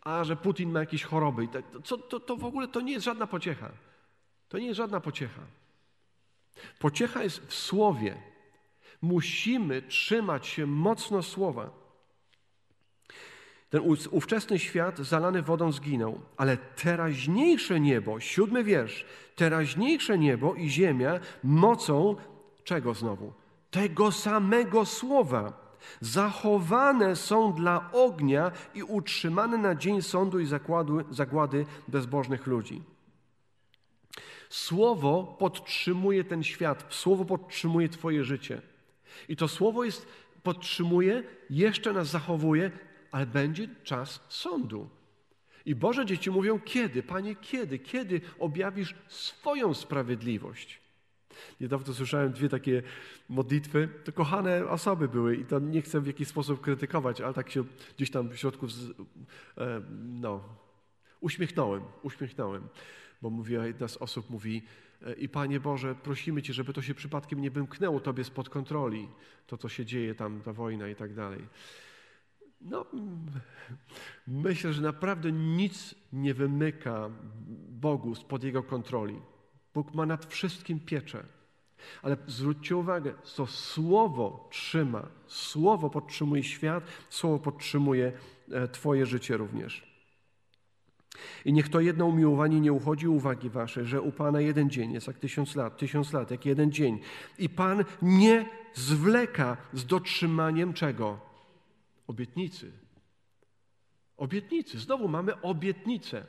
a 0.00 0.24
że 0.24 0.36
Putin 0.36 0.72
ma 0.72 0.80
jakieś 0.80 1.04
choroby. 1.04 1.48
Tak, 1.48 1.64
to, 1.84 1.98
to, 1.98 2.20
to 2.20 2.36
w 2.36 2.44
ogóle 2.44 2.68
to 2.68 2.80
nie 2.80 2.92
jest 2.92 3.04
żadna 3.04 3.26
pociecha. 3.26 3.70
To 4.48 4.58
nie 4.58 4.66
jest 4.66 4.76
żadna 4.76 5.00
pociecha. 5.00 5.42
Pociecha 6.78 7.22
jest 7.22 7.46
w 7.46 7.54
słowie. 7.54 8.16
Musimy 9.02 9.82
trzymać 9.82 10.46
się 10.46 10.66
mocno 10.66 11.22
słowa. 11.22 11.70
Ten 13.70 13.82
ówczesny 14.10 14.58
świat 14.58 14.98
zalany 14.98 15.42
wodą 15.42 15.72
zginął, 15.72 16.20
ale 16.36 16.56
teraźniejsze 16.56 17.80
niebo, 17.80 18.20
siódmy 18.20 18.64
wiersz, 18.64 19.04
teraźniejsze 19.36 20.18
niebo 20.18 20.54
i 20.54 20.68
ziemia 20.68 21.20
mocą 21.42 22.16
czego 22.64 22.94
znowu? 22.94 23.32
Tego 23.70 24.12
samego 24.12 24.84
słowa. 24.84 25.64
Zachowane 26.00 27.16
są 27.16 27.52
dla 27.52 27.90
ognia 27.92 28.50
i 28.74 28.82
utrzymane 28.82 29.58
na 29.58 29.74
dzień 29.74 30.02
sądu 30.02 30.40
i 30.40 30.46
zagłady 31.10 31.66
bezbożnych 31.88 32.46
ludzi. 32.46 32.82
Słowo 34.54 35.36
podtrzymuje 35.38 36.24
ten 36.24 36.42
świat, 36.42 36.86
słowo 36.90 37.24
podtrzymuje 37.24 37.88
Twoje 37.88 38.24
życie. 38.24 38.62
I 39.28 39.36
to 39.36 39.48
słowo 39.48 39.84
jest, 39.84 40.06
podtrzymuje, 40.42 41.22
jeszcze 41.50 41.92
nas 41.92 42.08
zachowuje, 42.08 42.70
ale 43.10 43.26
będzie 43.26 43.68
czas 43.84 44.20
sądu. 44.28 44.88
I 45.66 45.74
Boże 45.74 46.06
dzieci 46.06 46.30
mówią: 46.30 46.60
Kiedy, 46.60 47.02
Panie, 47.02 47.36
kiedy? 47.36 47.78
Kiedy 47.78 48.20
objawisz 48.38 48.94
swoją 49.08 49.74
sprawiedliwość? 49.74 50.80
Niedawno 51.60 51.94
słyszałem 51.94 52.32
dwie 52.32 52.48
takie 52.48 52.82
modlitwy. 53.28 53.88
To 54.04 54.12
kochane 54.12 54.68
osoby 54.68 55.08
były 55.08 55.36
i 55.36 55.44
to 55.44 55.58
nie 55.58 55.82
chcę 55.82 56.00
w 56.00 56.06
jakiś 56.06 56.28
sposób 56.28 56.60
krytykować, 56.60 57.20
ale 57.20 57.34
tak 57.34 57.50
się 57.50 57.64
gdzieś 57.96 58.10
tam 58.10 58.28
w 58.28 58.36
środku 58.36 58.68
z, 58.68 58.90
e, 59.58 59.82
no, 60.00 60.40
uśmiechnąłem, 61.20 61.82
uśmiechnąłem. 62.02 62.68
Bo 63.24 63.30
mówiła, 63.30 63.66
jedna 63.66 63.88
z 63.88 63.96
osób 63.96 64.30
mówi, 64.30 64.62
e, 65.06 65.12
i 65.14 65.28
Panie 65.28 65.60
Boże, 65.60 65.94
prosimy 65.94 66.42
Cię, 66.42 66.52
żeby 66.52 66.72
to 66.72 66.82
się 66.82 66.94
przypadkiem 66.94 67.40
nie 67.40 67.50
wymknęło 67.50 68.00
Tobie 68.00 68.24
spod 68.24 68.48
kontroli, 68.48 69.08
to 69.46 69.56
co 69.56 69.68
się 69.68 69.84
dzieje 69.84 70.14
tam, 70.14 70.40
ta 70.40 70.52
wojna 70.52 70.88
i 70.88 70.94
tak 70.94 71.14
dalej. 71.14 71.40
No, 72.60 72.86
myślę, 74.26 74.72
że 74.72 74.82
naprawdę 74.82 75.32
nic 75.32 75.94
nie 76.12 76.34
wymyka 76.34 77.10
Bogu 77.68 78.14
spod 78.14 78.44
Jego 78.44 78.62
kontroli. 78.62 79.20
Bóg 79.74 79.94
ma 79.94 80.06
nad 80.06 80.26
wszystkim 80.26 80.80
pieczę. 80.80 81.24
Ale 82.02 82.16
zwróćcie 82.26 82.76
uwagę, 82.76 83.14
to 83.36 83.46
słowo 83.46 84.48
trzyma, 84.50 85.08
słowo 85.26 85.90
podtrzymuje 85.90 86.42
świat, 86.42 86.84
słowo 87.10 87.38
podtrzymuje 87.38 88.12
e, 88.50 88.68
Twoje 88.68 89.06
życie 89.06 89.36
również. 89.36 89.93
I 91.44 91.52
niech 91.52 91.68
to 91.68 91.80
jedno 91.80 92.06
umiłowanie 92.06 92.60
nie 92.60 92.72
uchodzi 92.72 93.08
uwagi 93.08 93.50
waszej, 93.50 93.84
że 93.84 94.00
u 94.00 94.12
Pana 94.12 94.40
jeden 94.40 94.70
dzień 94.70 94.92
jest 94.92 95.06
jak 95.06 95.18
tysiąc 95.18 95.56
lat, 95.56 95.78
tysiąc 95.78 96.12
lat 96.12 96.30
jak 96.30 96.46
jeden 96.46 96.72
dzień. 96.72 97.00
I 97.38 97.48
Pan 97.48 97.84
nie 98.02 98.46
zwleka 98.74 99.56
z 99.72 99.86
dotrzymaniem 99.86 100.72
czego? 100.72 101.18
Obietnicy. 102.06 102.72
Obietnicy. 104.16 104.78
Znowu 104.78 105.08
mamy 105.08 105.40
obietnicę. 105.40 106.26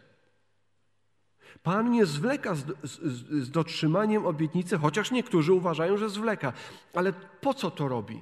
Pan 1.63 1.91
nie 1.91 2.05
zwleka 2.05 2.55
z, 2.55 2.65
z, 2.83 2.99
z, 3.43 3.51
dotrzymaniem 3.51 4.25
obietnicy, 4.25 4.77
chociaż 4.77 5.11
niektórzy 5.11 5.53
uważają, 5.53 5.97
że 5.97 6.09
zwleka. 6.09 6.53
Ale 6.93 7.13
po 7.41 7.53
co 7.53 7.71
to 7.71 7.87
robi? 7.87 8.21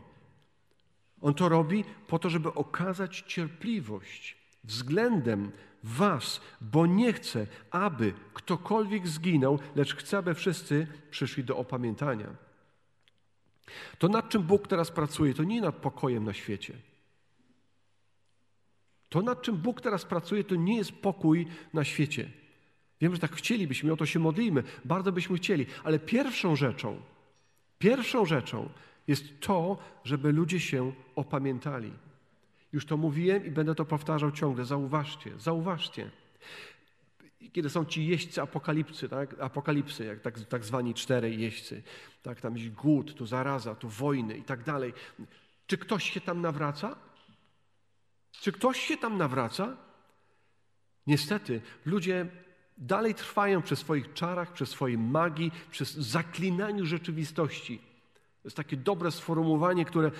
On 1.21 1.33
to 1.33 1.49
robi 1.49 1.83
po 2.07 2.19
to, 2.19 2.29
żeby 2.29 2.53
okazać 2.53 3.23
cierpliwość 3.27 4.37
względem 4.63 5.51
Was, 5.83 6.41
bo 6.61 6.85
nie 6.85 7.13
chce, 7.13 7.47
aby 7.71 8.13
ktokolwiek 8.33 9.07
zginął, 9.07 9.59
lecz 9.75 9.95
chce, 9.95 10.17
aby 10.17 10.33
wszyscy 10.33 10.87
przyszli 11.11 11.43
do 11.43 11.57
opamiętania. 11.57 12.27
To 13.97 14.07
nad 14.07 14.29
czym 14.29 14.43
Bóg 14.43 14.67
teraz 14.67 14.91
pracuje, 14.91 15.33
to 15.33 15.43
nie 15.43 15.61
nad 15.61 15.75
pokojem 15.75 16.23
na 16.23 16.33
świecie. 16.33 16.73
To 19.09 19.21
nad 19.21 19.41
czym 19.41 19.57
Bóg 19.57 19.81
teraz 19.81 20.05
pracuje, 20.05 20.43
to 20.43 20.55
nie 20.55 20.77
jest 20.77 20.91
pokój 20.91 21.47
na 21.73 21.83
świecie. 21.83 22.29
Wiem, 23.01 23.13
że 23.15 23.21
tak 23.21 23.35
chcielibyśmy, 23.35 23.93
o 23.93 23.97
to 23.97 24.05
się 24.05 24.19
modlimy, 24.19 24.63
bardzo 24.85 25.11
byśmy 25.11 25.37
chcieli, 25.37 25.65
ale 25.83 25.99
pierwszą 25.99 26.55
rzeczą, 26.55 27.01
pierwszą 27.79 28.25
rzeczą 28.25 28.69
jest 29.07 29.39
to, 29.39 29.77
żeby 30.03 30.31
ludzie 30.31 30.59
się 30.59 30.93
opamiętali. 31.15 31.91
Już 32.73 32.85
to 32.85 32.97
mówiłem 32.97 33.45
i 33.45 33.51
będę 33.51 33.75
to 33.75 33.85
powtarzał 33.85 34.31
ciągle. 34.31 34.65
Zauważcie, 34.65 35.39
zauważcie. 35.39 36.11
Kiedy 37.53 37.69
są 37.69 37.85
ci 37.85 38.07
jeźdźcy 38.07 38.41
apokalipsy, 38.41 39.09
tak? 39.09 39.39
apokalipsy, 39.39 40.05
jak 40.05 40.21
tak, 40.21 40.39
tak 40.39 40.65
zwani 40.65 40.93
czterej 40.93 41.39
jeźdźcy, 41.39 41.83
tak? 42.23 42.41
tam 42.41 42.57
jest 42.57 42.73
głód, 42.73 43.15
tu 43.15 43.25
zaraza, 43.25 43.75
tu 43.75 43.89
wojny 43.89 44.37
i 44.37 44.43
tak 44.43 44.63
dalej. 44.63 44.93
Czy 45.67 45.77
ktoś 45.77 46.11
się 46.11 46.21
tam 46.21 46.41
nawraca? 46.41 46.95
Czy 48.31 48.51
ktoś 48.51 48.79
się 48.79 48.97
tam 48.97 49.17
nawraca? 49.17 49.77
Niestety, 51.07 51.61
ludzie 51.85 52.27
dalej 52.77 53.15
trwają 53.15 53.61
przy 53.61 53.75
swoich 53.75 54.13
czarach, 54.13 54.53
przy 54.53 54.65
swojej 54.65 54.97
magii, 54.97 55.51
przy 55.71 55.85
zaklinaniu 55.85 56.85
rzeczywistości. 56.85 57.77
To 58.41 58.47
jest 58.47 58.57
takie 58.57 58.77
dobre 58.77 59.11
sformułowanie, 59.11 59.85
które 59.85 60.11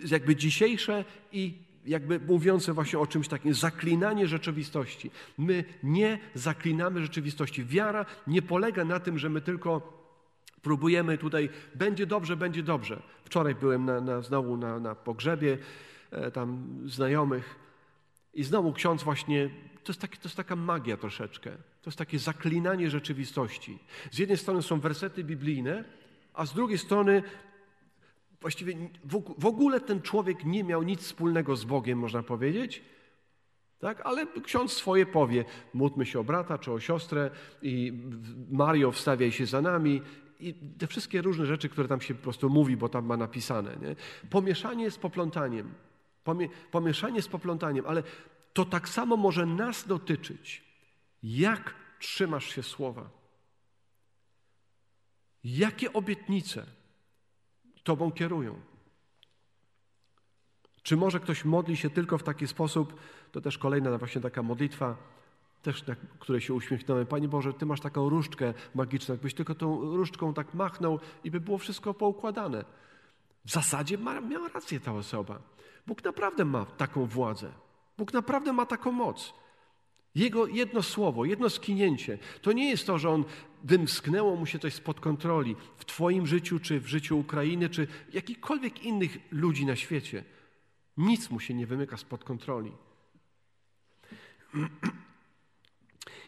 jest 0.00 0.12
jakby 0.12 0.36
dzisiejsze 0.36 1.04
i 1.32 1.69
jakby 1.86 2.20
mówiące 2.20 2.72
właśnie 2.72 2.98
o 2.98 3.06
czymś 3.06 3.28
takim, 3.28 3.54
zaklinanie 3.54 4.28
rzeczywistości. 4.28 5.10
My 5.38 5.64
nie 5.82 6.18
zaklinamy 6.34 7.02
rzeczywistości. 7.02 7.64
Wiara 7.64 8.06
nie 8.26 8.42
polega 8.42 8.84
na 8.84 9.00
tym, 9.00 9.18
że 9.18 9.28
my 9.28 9.40
tylko 9.40 10.00
próbujemy 10.62 11.18
tutaj, 11.18 11.48
będzie 11.74 12.06
dobrze, 12.06 12.36
będzie 12.36 12.62
dobrze. 12.62 13.02
Wczoraj 13.24 13.54
byłem 13.54 13.84
na, 13.84 14.00
na, 14.00 14.22
znowu 14.22 14.56
na, 14.56 14.80
na 14.80 14.94
pogrzebie 14.94 15.58
e, 16.10 16.30
tam 16.30 16.78
znajomych 16.86 17.56
i 18.34 18.44
znowu 18.44 18.72
ksiądz 18.72 19.02
właśnie, 19.02 19.50
to 19.84 19.92
jest, 19.92 20.00
taki, 20.00 20.18
to 20.18 20.24
jest 20.24 20.36
taka 20.36 20.56
magia 20.56 20.96
troszeczkę. 20.96 21.50
To 21.50 21.90
jest 21.90 21.98
takie 21.98 22.18
zaklinanie 22.18 22.90
rzeczywistości. 22.90 23.78
Z 24.10 24.18
jednej 24.18 24.38
strony 24.38 24.62
są 24.62 24.80
wersety 24.80 25.24
biblijne, 25.24 25.84
a 26.34 26.46
z 26.46 26.54
drugiej 26.54 26.78
strony 26.78 27.22
właściwie 28.40 28.74
w 29.38 29.46
ogóle 29.46 29.80
ten 29.80 30.02
człowiek 30.02 30.44
nie 30.44 30.64
miał 30.64 30.82
nic 30.82 31.00
wspólnego 31.00 31.56
z 31.56 31.64
Bogiem, 31.64 31.98
można 31.98 32.22
powiedzieć. 32.22 32.82
Tak? 33.78 34.00
Ale 34.06 34.26
ksiądz 34.26 34.72
swoje 34.72 35.06
powie, 35.06 35.44
módlmy 35.74 36.06
się 36.06 36.20
o 36.20 36.24
brata 36.24 36.58
czy 36.58 36.72
o 36.72 36.80
siostrę 36.80 37.30
i 37.62 37.92
Mario 38.50 38.92
wstawiaj 38.92 39.32
się 39.32 39.46
za 39.46 39.60
nami 39.60 40.02
i 40.40 40.54
te 40.78 40.86
wszystkie 40.86 41.22
różne 41.22 41.46
rzeczy, 41.46 41.68
które 41.68 41.88
tam 41.88 42.00
się 42.00 42.14
po 42.14 42.22
prostu 42.22 42.50
mówi, 42.50 42.76
bo 42.76 42.88
tam 42.88 43.06
ma 43.06 43.16
napisane. 43.16 43.76
Nie? 43.76 43.96
Pomieszanie 44.30 44.90
z 44.90 44.98
poplątaniem. 44.98 45.74
Pomie, 46.24 46.48
pomieszanie 46.70 47.22
z 47.22 47.28
poplątaniem, 47.28 47.84
ale 47.86 48.02
to 48.52 48.64
tak 48.64 48.88
samo 48.88 49.16
może 49.16 49.46
nas 49.46 49.86
dotyczyć. 49.86 50.64
Jak 51.22 51.74
trzymasz 51.98 52.54
się 52.54 52.62
słowa? 52.62 53.10
Jakie 55.44 55.92
obietnice 55.92 56.66
Tobą 57.90 58.12
kierują? 58.12 58.54
Czy 60.82 60.96
może 60.96 61.20
ktoś 61.20 61.44
modli 61.44 61.76
się 61.76 61.90
tylko 61.90 62.18
w 62.18 62.22
taki 62.22 62.46
sposób, 62.46 62.94
to 63.32 63.40
też 63.40 63.58
kolejna 63.58 63.98
właśnie 63.98 64.20
taka 64.20 64.42
modlitwa, 64.42 64.96
też 65.62 65.86
na 65.86 65.94
której 66.18 66.40
się 66.40 66.54
uśmiechnąłem. 66.54 67.06
Panie 67.06 67.28
Boże, 67.28 67.52
Ty 67.52 67.66
masz 67.66 67.80
taką 67.80 68.08
różdżkę 68.08 68.54
magiczną, 68.74 69.14
jakbyś 69.14 69.34
tylko 69.34 69.54
tą 69.54 69.80
różdżką 69.80 70.34
tak 70.34 70.54
machnął 70.54 71.00
i 71.24 71.30
by 71.30 71.40
było 71.40 71.58
wszystko 71.58 71.94
poukładane. 71.94 72.64
W 73.44 73.50
zasadzie 73.50 73.98
ma, 73.98 74.20
miała 74.20 74.48
rację 74.48 74.80
ta 74.80 74.92
osoba. 74.92 75.38
Bóg 75.86 76.04
naprawdę 76.04 76.44
ma 76.44 76.66
taką 76.66 77.06
władzę. 77.06 77.52
Bóg 77.98 78.12
naprawdę 78.12 78.52
ma 78.52 78.66
taką 78.66 78.92
moc. 78.92 79.34
Jego 80.14 80.46
jedno 80.46 80.82
słowo, 80.82 81.24
jedno 81.24 81.50
skinięcie, 81.50 82.18
to 82.42 82.52
nie 82.52 82.70
jest 82.70 82.86
to, 82.86 82.98
że 82.98 83.10
on 83.10 83.24
wymsknęło 83.64 84.36
mu 84.36 84.46
się 84.46 84.58
coś 84.58 84.74
spod 84.74 85.00
kontroli 85.00 85.56
w 85.76 85.84
Twoim 85.84 86.26
życiu, 86.26 86.60
czy 86.60 86.80
w 86.80 86.86
życiu 86.86 87.18
Ukrainy, 87.18 87.68
czy 87.68 87.86
jakichkolwiek 88.12 88.82
innych 88.82 89.18
ludzi 89.30 89.66
na 89.66 89.76
świecie. 89.76 90.24
Nic 90.96 91.30
mu 91.30 91.40
się 91.40 91.54
nie 91.54 91.66
wymyka 91.66 91.96
spod 91.96 92.24
kontroli. 92.24 92.72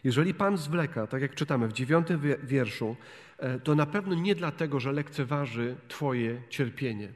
Jeżeli 0.03 0.33
Pan 0.33 0.57
zwleka, 0.57 1.07
tak 1.07 1.21
jak 1.21 1.35
czytamy 1.35 1.67
w 1.67 1.73
dziewiątym 1.73 2.21
wierszu, 2.43 2.95
e, 3.37 3.59
to 3.59 3.75
na 3.75 3.85
pewno 3.85 4.15
nie 4.15 4.35
dlatego, 4.35 4.79
że 4.79 4.91
lekceważy 4.91 5.75
Twoje 5.87 6.41
cierpienie. 6.49 7.13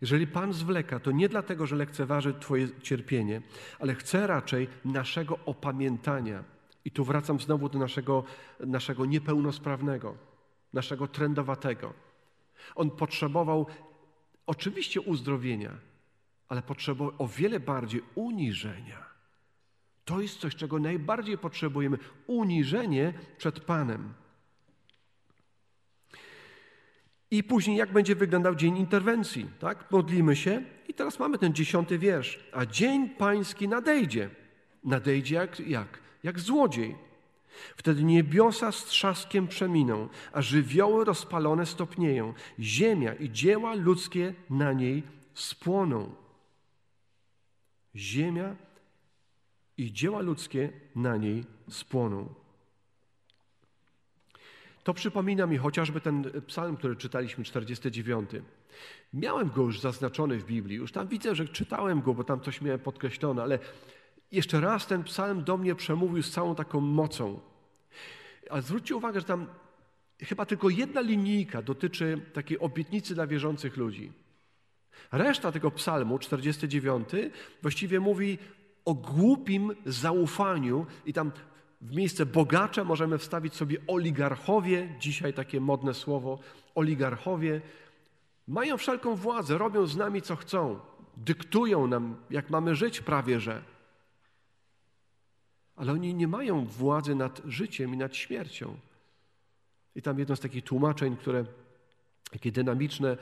Jeżeli 0.00 0.26
Pan 0.26 0.52
zwleka, 0.52 1.00
to 1.00 1.10
nie 1.10 1.28
dlatego, 1.28 1.66
że 1.66 1.76
lekceważy 1.76 2.34
Twoje 2.34 2.68
cierpienie, 2.82 3.42
ale 3.78 3.94
chce 3.94 4.26
raczej 4.26 4.68
naszego 4.84 5.38
opamiętania. 5.46 6.57
I 6.84 6.90
tu 6.90 7.04
wracam 7.04 7.40
znowu 7.40 7.68
do 7.68 7.78
naszego, 7.78 8.24
naszego 8.60 9.06
niepełnosprawnego, 9.06 10.16
naszego 10.72 11.08
trendowatego. 11.08 11.92
On 12.74 12.90
potrzebował 12.90 13.66
oczywiście 14.46 15.00
uzdrowienia, 15.00 15.78
ale 16.48 16.62
potrzebował 16.62 17.14
o 17.18 17.28
wiele 17.28 17.60
bardziej 17.60 18.02
uniżenia. 18.14 19.08
To 20.04 20.20
jest 20.20 20.38
coś, 20.38 20.56
czego 20.56 20.78
najbardziej 20.78 21.38
potrzebujemy 21.38 21.98
uniżenie 22.26 23.14
przed 23.38 23.60
Panem. 23.60 24.14
I 27.30 27.44
później, 27.44 27.76
jak 27.76 27.92
będzie 27.92 28.14
wyglądał 28.14 28.54
dzień 28.54 28.76
interwencji, 28.76 29.50
tak? 29.58 29.90
Modlimy 29.90 30.36
się 30.36 30.62
i 30.88 30.94
teraz 30.94 31.18
mamy 31.18 31.38
ten 31.38 31.54
dziesiąty 31.54 31.98
wiersz. 31.98 32.44
A 32.52 32.66
dzień 32.66 33.10
pański 33.10 33.68
nadejdzie. 33.68 34.30
Nadejdzie 34.84 35.34
jak, 35.34 35.60
jak? 35.60 35.98
Jak 36.28 36.40
złodziej. 36.40 36.96
Wtedy 37.76 38.04
niebiosa 38.04 38.72
z 38.72 38.84
trzaskiem 38.84 39.48
przeminą, 39.48 40.08
a 40.32 40.42
żywioły 40.42 41.04
rozpalone 41.04 41.66
stopnieją. 41.66 42.34
Ziemia 42.60 43.14
i 43.14 43.30
dzieła 43.30 43.74
ludzkie 43.74 44.34
na 44.50 44.72
niej 44.72 45.02
spłoną. 45.34 46.14
Ziemia 47.96 48.56
i 49.76 49.92
dzieła 49.92 50.20
ludzkie 50.20 50.72
na 50.96 51.16
niej 51.16 51.44
spłoną. 51.68 52.34
To 54.84 54.94
przypomina 54.94 55.46
mi 55.46 55.56
chociażby 55.56 56.00
ten 56.00 56.42
psalm, 56.46 56.76
który 56.76 56.96
czytaliśmy, 56.96 57.44
49. 57.44 58.30
Miałem 59.12 59.50
go 59.50 59.62
już 59.62 59.80
zaznaczony 59.80 60.38
w 60.38 60.44
Biblii, 60.44 60.76
już 60.76 60.92
tam 60.92 61.08
widzę, 61.08 61.34
że 61.34 61.48
czytałem 61.48 62.02
go, 62.02 62.14
bo 62.14 62.24
tam 62.24 62.40
coś 62.40 62.60
miałem 62.60 62.80
podkreślone, 62.80 63.42
ale 63.42 63.58
jeszcze 64.32 64.60
raz 64.60 64.86
ten 64.86 65.04
psalm 65.04 65.44
do 65.44 65.56
mnie 65.56 65.74
przemówił 65.74 66.22
z 66.22 66.30
całą 66.30 66.54
taką 66.54 66.80
mocą. 66.80 67.40
Ale 68.50 68.62
zwróćcie 68.62 68.96
uwagę, 68.96 69.20
że 69.20 69.26
tam 69.26 69.46
chyba 70.22 70.46
tylko 70.46 70.68
jedna 70.68 71.00
linijka 71.00 71.62
dotyczy 71.62 72.20
takiej 72.32 72.58
obietnicy 72.58 73.14
dla 73.14 73.26
wierzących 73.26 73.76
ludzi. 73.76 74.12
Reszta 75.12 75.52
tego 75.52 75.70
psalmu, 75.70 76.18
49, 76.18 77.08
właściwie 77.62 78.00
mówi 78.00 78.38
o 78.84 78.94
głupim 78.94 79.74
zaufaniu 79.86 80.86
i 81.06 81.12
tam 81.12 81.32
w 81.80 81.96
miejsce 81.96 82.26
bogacza 82.26 82.84
możemy 82.84 83.18
wstawić 83.18 83.54
sobie 83.54 83.78
oligarchowie, 83.86 84.94
dzisiaj 85.00 85.34
takie 85.34 85.60
modne 85.60 85.94
słowo, 85.94 86.38
oligarchowie, 86.74 87.60
mają 88.46 88.76
wszelką 88.76 89.16
władzę, 89.16 89.58
robią 89.58 89.86
z 89.86 89.96
nami 89.96 90.22
co 90.22 90.36
chcą, 90.36 90.80
dyktują 91.16 91.86
nam, 91.86 92.16
jak 92.30 92.50
mamy 92.50 92.74
żyć 92.74 93.00
prawie 93.00 93.40
że. 93.40 93.62
Ale 95.78 95.92
oni 95.92 96.14
nie 96.14 96.28
mają 96.28 96.66
władzy 96.66 97.14
nad 97.14 97.42
życiem 97.44 97.94
i 97.94 97.96
nad 97.96 98.16
śmiercią. 98.16 98.76
I 99.94 100.02
tam 100.02 100.18
jedno 100.18 100.36
z 100.36 100.40
takich 100.40 100.64
tłumaczeń, 100.64 101.16
które 101.16 101.44
takie 102.30 102.52
dynamiczne, 102.52 103.16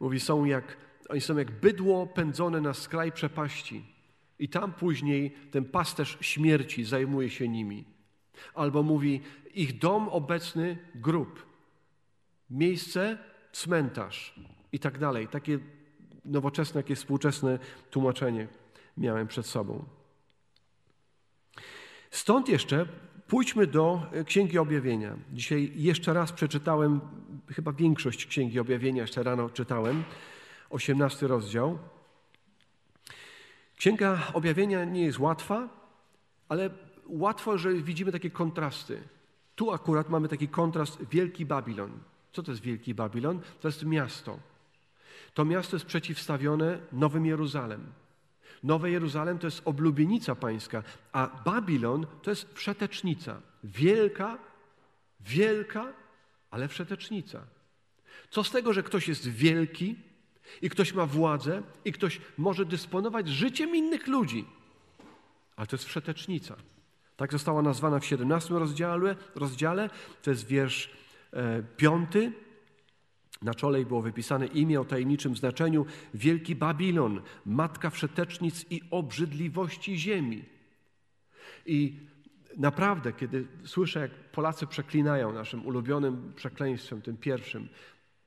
mówi, 0.00 0.20
są 0.20 0.44
jak, 0.44 0.76
oni 1.08 1.20
są 1.20 1.36
jak 1.36 1.50
bydło 1.50 2.06
pędzone 2.06 2.60
na 2.60 2.74
skraj 2.74 3.12
przepaści. 3.12 3.84
I 4.38 4.48
tam 4.48 4.72
później 4.72 5.30
ten 5.50 5.64
pasterz 5.64 6.18
śmierci 6.20 6.84
zajmuje 6.84 7.30
się 7.30 7.48
nimi. 7.48 7.84
Albo 8.54 8.82
mówi, 8.82 9.20
ich 9.54 9.78
dom 9.78 10.08
obecny 10.08 10.78
grób, 10.94 11.46
miejsce 12.50 13.18
cmentarz 13.52 14.34
i 14.72 14.78
tak 14.78 14.98
dalej. 14.98 15.28
Takie 15.28 15.58
nowoczesne, 16.24 16.78
jakieś 16.78 16.98
współczesne 16.98 17.58
tłumaczenie 17.90 18.48
miałem 18.96 19.26
przed 19.26 19.46
sobą. 19.46 19.84
Stąd 22.14 22.48
jeszcze 22.48 22.86
pójdźmy 23.28 23.66
do 23.66 24.02
Księgi 24.26 24.58
Objawienia. 24.58 25.16
Dzisiaj 25.32 25.72
jeszcze 25.74 26.12
raz 26.12 26.32
przeczytałem, 26.32 27.00
chyba 27.48 27.72
większość 27.72 28.26
Księgi 28.26 28.60
Objawienia 28.60 29.02
jeszcze 29.02 29.22
rano 29.22 29.50
czytałem, 29.50 30.04
18 30.70 31.26
rozdział. 31.26 31.78
Księga 33.76 34.18
Objawienia 34.32 34.84
nie 34.84 35.04
jest 35.04 35.18
łatwa, 35.18 35.68
ale 36.48 36.70
łatwo, 37.06 37.58
że 37.58 37.72
widzimy 37.72 38.12
takie 38.12 38.30
kontrasty. 38.30 39.02
Tu 39.54 39.72
akurat 39.72 40.08
mamy 40.08 40.28
taki 40.28 40.48
kontrast 40.48 40.98
Wielki 41.10 41.46
Babilon. 41.46 41.90
Co 42.32 42.42
to 42.42 42.50
jest 42.50 42.62
Wielki 42.62 42.94
Babilon? 42.94 43.40
To 43.60 43.68
jest 43.68 43.84
miasto. 43.84 44.38
To 45.34 45.44
miasto 45.44 45.76
jest 45.76 45.86
przeciwstawione 45.86 46.78
Nowym 46.92 47.26
Jeruzalem. 47.26 48.03
Nowe 48.62 48.90
Jeruzalem 48.90 49.38
to 49.38 49.46
jest 49.46 49.62
oblubienica 49.64 50.34
pańska, 50.34 50.82
a 51.12 51.42
Babilon 51.44 52.06
to 52.22 52.30
jest 52.30 52.54
wszetecznica. 52.54 53.40
Wielka, 53.64 54.38
wielka, 55.20 55.92
ale 56.50 56.68
wszetecznica. 56.68 57.40
Co 58.30 58.44
z 58.44 58.50
tego, 58.50 58.72
że 58.72 58.82
ktoś 58.82 59.08
jest 59.08 59.28
wielki 59.28 59.96
i 60.62 60.70
ktoś 60.70 60.92
ma 60.92 61.06
władzę 61.06 61.62
i 61.84 61.92
ktoś 61.92 62.20
może 62.38 62.64
dysponować 62.64 63.28
życiem 63.28 63.76
innych 63.76 64.06
ludzi, 64.06 64.44
ale 65.56 65.66
to 65.66 65.76
jest 65.76 65.86
wszetecznica. 65.86 66.56
Tak 67.16 67.32
została 67.32 67.62
nazwana 67.62 67.98
w 67.98 68.06
17 68.06 68.54
rozdziale, 68.54 69.16
rozdziale 69.34 69.90
to 70.22 70.30
jest 70.30 70.46
wiersz 70.46 70.90
e, 71.32 71.62
piąty. 71.76 72.32
Na 73.44 73.54
czole 73.54 73.84
było 73.84 74.02
wypisane 74.02 74.46
imię 74.46 74.80
o 74.80 74.84
tajemniczym 74.84 75.36
znaczeniu 75.36 75.86
Wielki 76.14 76.54
Babilon, 76.54 77.20
matka 77.46 77.90
wszetecznic 77.90 78.66
i 78.70 78.80
obrzydliwości 78.90 79.98
ziemi. 79.98 80.44
I 81.66 82.00
naprawdę, 82.56 83.12
kiedy 83.12 83.46
słyszę, 83.64 84.00
jak 84.00 84.10
Polacy 84.10 84.66
przeklinają 84.66 85.32
naszym 85.32 85.66
ulubionym 85.66 86.32
przekleństwem, 86.36 87.02
tym 87.02 87.16
pierwszym, 87.16 87.68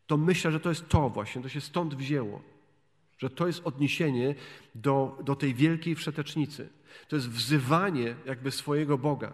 to 0.07 0.17
myślę, 0.17 0.51
że 0.51 0.59
to 0.59 0.69
jest 0.69 0.89
to 0.89 1.09
właśnie, 1.09 1.41
to 1.41 1.49
się 1.49 1.61
stąd 1.61 1.95
wzięło. 1.95 2.41
Że 3.17 3.29
to 3.29 3.47
jest 3.47 3.61
odniesienie 3.67 4.35
do, 4.75 5.19
do 5.23 5.35
tej 5.35 5.53
wielkiej 5.53 5.95
wszetecznicy. 5.95 6.69
To 7.07 7.15
jest 7.15 7.29
wzywanie 7.29 8.15
jakby 8.25 8.51
swojego 8.51 8.97
Boga, 8.97 9.33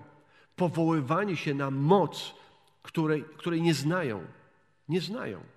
powoływanie 0.55 1.35
się 1.35 1.53
na 1.53 1.71
moc, 1.71 2.35
której, 2.81 3.25
której 3.37 3.61
nie 3.61 3.73
znają. 3.73 4.23
Nie 4.89 5.01
znają. 5.01 5.53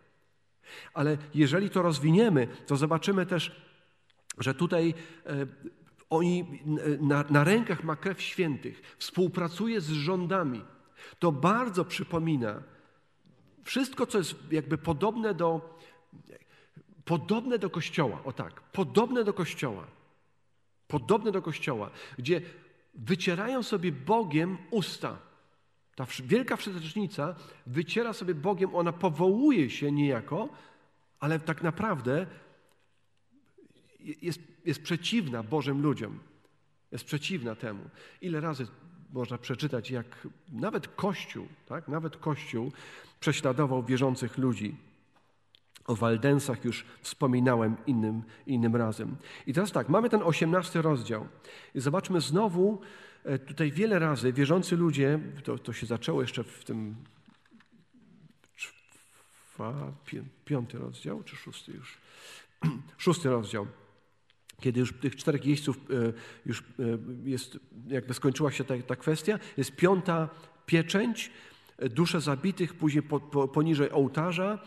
Ale 0.95 1.19
jeżeli 1.35 1.71
to 1.71 1.83
rozwiniemy, 1.83 2.49
to 2.67 2.77
zobaczymy 2.77 3.27
też, 3.27 3.63
że 4.39 4.55
tutaj 4.55 4.95
e, 5.27 5.47
oni 6.11 6.63
na, 7.01 7.25
na 7.31 7.45
rękach 7.45 7.85
ma 7.85 7.97
krew 7.97 8.23
świętych, 8.23 8.97
współpracuje 8.99 9.81
z 9.81 9.91
rządami. 9.91 10.63
To 11.19 11.33
bardzo 11.33 11.85
przypomina 11.85 12.63
wszystko, 13.65 14.07
co 14.07 14.19
jest 14.19 14.35
jakby 14.51 14.79
podobne 14.79 15.35
do, 15.35 15.79
podobne 17.05 17.59
do 17.59 17.71
Kościoła. 17.71 18.21
O 18.25 18.33
tak, 18.33 18.61
podobne 18.61 19.25
do 19.25 19.33
Kościoła. 19.33 19.87
Podobne 20.89 21.33
do 21.33 21.43
Kościoła, 21.43 21.91
gdzie 22.19 22.41
wycierają 22.95 23.63
sobie 23.63 23.93
Bogiem 23.93 24.59
usta. 24.71 25.19
Ta 25.97 26.07
wielka 26.25 26.57
wszetecznica 26.57 27.35
wyciera 27.67 28.13
sobie 28.13 28.35
Bogiem, 28.35 28.75
ona 28.75 28.93
powołuje 28.93 29.71
się 29.71 29.93
niejako, 29.93 30.49
ale 31.21 31.41
tak 31.41 31.63
naprawdę 31.63 32.27
jest, 34.23 34.41
jest 34.65 34.83
przeciwna 34.83 35.43
Bożym 35.43 35.83
ludziom. 35.83 36.19
Jest 36.93 37.05
przeciwna 37.05 37.55
temu. 37.55 37.83
Ile 38.21 38.41
razy 38.41 38.67
można 39.13 39.39
przeczytać, 39.39 39.91
jak 39.91 40.29
nawet 40.53 40.89
Kościół, 40.89 41.47
tak? 41.67 41.89
nawet 41.89 42.17
Kościół 42.17 42.73
prześladował 43.21 43.83
wierzących 43.83 44.39
ludzi. 44.39 44.77
O 45.87 45.97
Waldensach 45.97 46.65
już 46.65 46.85
wspominałem 47.01 47.77
innym, 47.87 48.23
innym 48.47 48.77
razem. 48.77 49.17
I 49.47 49.53
teraz 49.53 49.73
tak, 49.73 49.89
mamy 49.89 50.11
ten 50.11 50.23
osiemnasty 50.23 50.83
rozdział. 50.83 51.27
I 51.75 51.81
zobaczmy 51.81 52.21
znowu, 52.21 52.81
tutaj 53.47 53.73
wiele 53.73 53.99
razy 53.99 54.33
wierzący 54.33 54.77
ludzie, 54.77 55.19
to, 55.45 55.59
to 55.59 55.73
się 55.73 55.87
zaczęło 55.87 56.21
jeszcze 56.21 56.45
w 56.45 56.65
tym 56.65 56.97
piąty 60.45 60.79
rozdział, 60.79 61.23
czy 61.23 61.37
szósty 61.37 61.73
już? 61.73 61.99
Szósty 62.99 63.29
rozdział. 63.29 63.67
Kiedy 64.61 64.81
już 64.81 64.93
tych 64.93 65.17
czterech 65.17 65.47
jeźdźców 65.47 65.77
e, 65.77 66.13
już 66.47 66.61
e, 66.61 66.65
jest, 67.25 67.59
jakby 67.89 68.15
skończyła 68.15 68.53
się 68.53 68.65
ta, 68.65 68.75
ta 68.87 68.97
kwestia, 68.97 69.39
jest 69.57 69.77
piąta 69.77 70.29
pieczęć, 70.67 71.31
dusze 71.79 72.21
zabitych, 72.21 72.75
później 72.75 73.03
po, 73.03 73.21
po, 73.21 73.49
poniżej 73.49 73.91
ołtarza, 73.91 74.59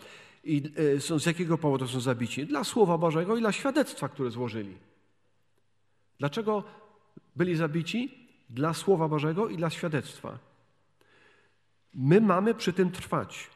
i 0.43 0.63
e, 0.95 0.99
są, 0.99 1.19
z 1.19 1.25
jakiego 1.25 1.57
powodu 1.57 1.87
są 1.87 1.99
zabici? 1.99 2.45
Dla 2.45 2.63
Słowa 2.63 2.97
Bożego 2.97 3.37
i 3.37 3.39
dla 3.39 3.51
świadectwa, 3.51 4.09
które 4.09 4.31
złożyli. 4.31 4.77
Dlaczego 6.19 6.63
byli 7.35 7.55
zabici? 7.55 8.18
Dla 8.49 8.73
Słowa 8.73 9.07
Bożego 9.07 9.49
i 9.49 9.57
dla 9.57 9.69
świadectwa. 9.69 10.39
My 11.93 12.21
mamy 12.21 12.53
przy 12.53 12.73
tym 12.73 12.91
trwać. 12.91 13.49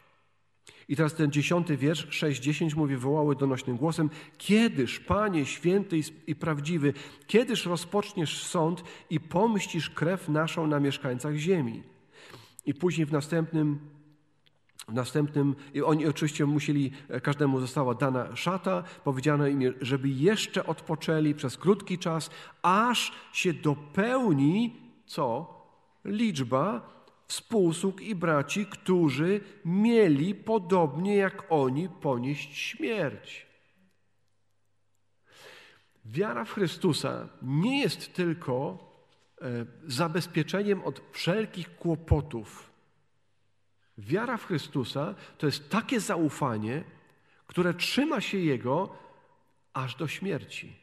I 0.88 0.95
teraz 0.95 1.13
ten 1.13 1.32
dziesiąty 1.32 1.77
wiersz, 1.77 2.23
6-10 2.23 2.75
mówi, 2.75 2.97
wołały 2.97 3.36
donośnym 3.36 3.77
głosem, 3.77 4.10
kiedyż, 4.38 4.99
Panie 4.99 5.45
święty 5.45 5.99
i 6.27 6.36
prawdziwy, 6.36 6.93
kiedyż 7.27 7.65
rozpoczniesz 7.65 8.43
sąd 8.43 8.84
i 9.10 9.19
pomścisz 9.19 9.89
krew 9.89 10.29
naszą 10.29 10.67
na 10.67 10.79
mieszkańcach 10.79 11.36
ziemi. 11.36 11.84
I 12.65 12.73
później 12.73 13.06
w 13.06 13.12
następnym 13.12 13.79
w 14.88 14.93
następnym, 14.93 15.56
oni 15.86 16.06
oczywiście 16.06 16.45
musieli, 16.45 16.91
e, 17.10 17.21
każdemu 17.21 17.60
została 17.60 17.93
dana 17.93 18.36
szata, 18.36 18.84
powiedziano 19.03 19.47
im, 19.47 19.73
żeby 19.82 20.10
jeszcze 20.10 20.65
odpoczęli 20.65 21.36
przez 21.36 21.58
krótki 21.58 21.97
czas, 21.97 22.29
aż 22.62 23.12
się 23.34 23.53
dopełni, 23.53 24.83
co? 25.13 25.28
Liczba 26.06 26.93
współsług 27.28 28.02
i 28.02 28.15
braci, 28.15 28.65
którzy 28.65 29.41
mieli 29.65 30.36
podobnie 30.36 31.15
jak 31.15 31.43
oni 31.49 31.89
ponieść 31.89 32.58
śmierć. 32.58 33.45
Wiara 36.06 36.45
w 36.45 36.52
Chrystusa 36.52 37.30
nie 37.41 37.82
jest 37.82 38.13
tylko 38.13 38.78
e, 39.41 39.65
zabezpieczeniem 39.88 40.84
od 40.84 41.02
wszelkich 41.12 41.76
kłopotów, 41.76 42.73
Wiara 43.97 44.38
w 44.38 44.45
Chrystusa 44.45 45.15
to 45.38 45.45
jest 45.45 45.69
takie 45.69 45.99
zaufanie, 45.99 46.84
które 47.47 47.73
trzyma 47.73 48.21
się 48.21 48.38
Jego 48.38 48.95
aż 49.73 49.95
do 49.95 50.08
śmierci, 50.08 50.76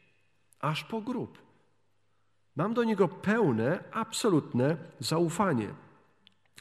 aż 0.60 0.84
po 0.84 1.00
grób. 1.00 1.49
Mam 2.56 2.74
do 2.74 2.84
Niego 2.84 3.08
pełne, 3.08 3.84
absolutne 3.92 4.76
zaufanie. 5.00 5.68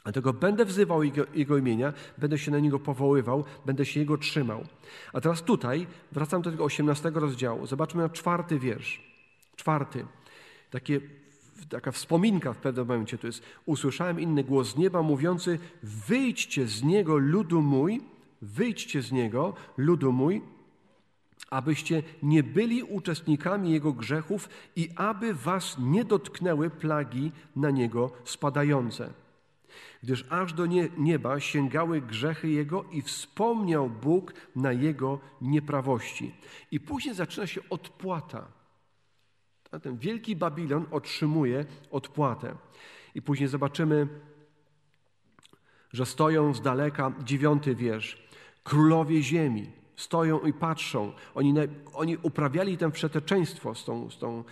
Dlatego 0.02 0.32
będę 0.32 0.64
wzywał 0.64 1.02
jego, 1.02 1.24
jego, 1.34 1.56
imienia, 1.56 1.92
będę 2.18 2.38
się 2.38 2.50
na 2.50 2.58
Niego 2.58 2.78
powoływał, 2.78 3.44
będę 3.66 3.84
się 3.84 4.00
Jego 4.00 4.18
trzymał. 4.18 4.64
A 5.12 5.20
teraz 5.20 5.42
tutaj, 5.42 5.86
wracam 6.12 6.42
do 6.42 6.50
tego 6.50 6.64
18 6.64 7.10
rozdziału, 7.14 7.66
zobaczmy 7.66 8.02
na 8.02 8.08
czwarty 8.08 8.58
wiersz. 8.58 9.02
Czwarty. 9.56 10.06
Takie 10.70 11.00
taka 11.68 11.92
wspominka 11.92 12.52
w 12.52 12.58
pewnym 12.58 12.86
momencie 12.86 13.18
to 13.18 13.26
jest 13.26 13.42
usłyszałem 13.66 14.20
inny 14.20 14.44
głos 14.44 14.68
z 14.68 14.76
nieba 14.76 15.02
mówiący 15.02 15.58
wyjdźcie 15.82 16.66
z 16.66 16.82
niego 16.82 17.16
ludu 17.16 17.62
mój, 17.62 18.00
wyjdźcie 18.42 19.02
z 19.02 19.12
niego 19.12 19.54
ludu 19.76 20.12
mój, 20.12 20.42
abyście 21.50 22.02
nie 22.22 22.42
byli 22.42 22.82
uczestnikami 22.82 23.72
jego 23.72 23.92
grzechów 23.92 24.48
i 24.76 24.88
aby 24.96 25.34
was 25.34 25.76
nie 25.78 26.04
dotknęły 26.04 26.70
plagi 26.70 27.32
na 27.56 27.70
niego 27.70 28.12
spadające. 28.24 29.12
Gdyż 30.02 30.24
aż 30.30 30.52
do 30.52 30.66
nieba 30.98 31.40
sięgały 31.40 32.00
grzechy 32.00 32.48
jego 32.48 32.84
i 32.90 33.02
wspomniał 33.02 33.90
Bóg 33.90 34.32
na 34.56 34.72
jego 34.72 35.18
nieprawości. 35.40 36.34
I 36.70 36.80
później 36.80 37.14
zaczyna 37.14 37.46
się 37.46 37.60
odpłata. 37.70 38.46
Ten 39.82 39.98
wielki 39.98 40.36
Babilon 40.36 40.86
otrzymuje 40.90 41.64
odpłatę. 41.90 42.54
I 43.14 43.22
później 43.22 43.48
zobaczymy, 43.48 44.08
że 45.92 46.06
stoją 46.06 46.54
z 46.54 46.62
daleka, 46.62 47.12
dziewiąty 47.24 47.74
wiersz, 47.74 48.28
królowie 48.64 49.22
ziemi 49.22 49.79
stoją 50.00 50.40
i 50.40 50.52
patrzą. 50.52 51.12
Oni, 51.34 51.54
oni 51.94 52.16
uprawiali 52.22 52.76
ten 52.76 52.92
przeteczeństwo 52.92 53.74
z, 53.74 53.84
tą, 53.84 54.10
z, 54.10 54.18
tą, 54.18 54.38
e, 54.38 54.42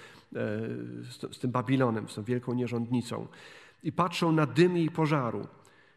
z, 1.10 1.36
z 1.36 1.38
tym 1.38 1.50
Babilonem, 1.50 2.08
z 2.08 2.14
tą 2.14 2.22
wielką 2.22 2.54
nierządnicą. 2.54 3.26
I 3.82 3.92
patrzą 3.92 4.32
na 4.32 4.46
dym 4.46 4.78
i 4.78 4.90
pożaru. 4.90 5.46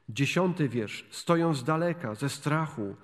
Dziesiąty 0.10 0.70
wiersz. 0.70 1.06
Stoją 1.12 1.54
z 1.54 1.64
daleka, 1.64 2.16
ze 2.16 2.30
strachu. 2.30 2.96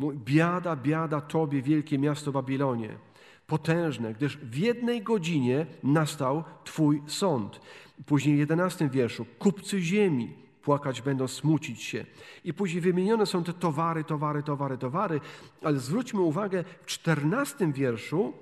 Biada, 0.00 0.76
biada 0.76 1.20
Tobie, 1.20 1.62
wielkie 1.62 1.98
miasto 1.98 2.32
Babilonie. 2.32 2.98
Potężne, 3.46 4.14
gdyż 4.14 4.36
w 4.36 4.56
jednej 4.56 5.02
godzinie 5.02 5.66
nastał 5.82 6.44
Twój 6.64 7.02
sąd. 7.06 7.60
Później 8.06 8.38
jedenastym 8.38 8.88
wierszu. 8.88 9.26
Kupcy 9.38 9.80
ziemi 9.80 10.47
płakać 10.68 11.02
będą, 11.02 11.28
smucić 11.28 11.82
się. 11.82 12.04
I 12.44 12.54
później 12.54 12.80
wymienione 12.80 13.26
są 13.26 13.44
te 13.44 13.52
towary, 13.52 14.04
towary, 14.04 14.42
towary, 14.42 14.78
towary, 14.78 15.20
ale 15.62 15.78
zwróćmy 15.78 16.20
uwagę, 16.20 16.64
w 16.82 16.86
czternastym 16.86 17.72
wierszu 17.72 18.32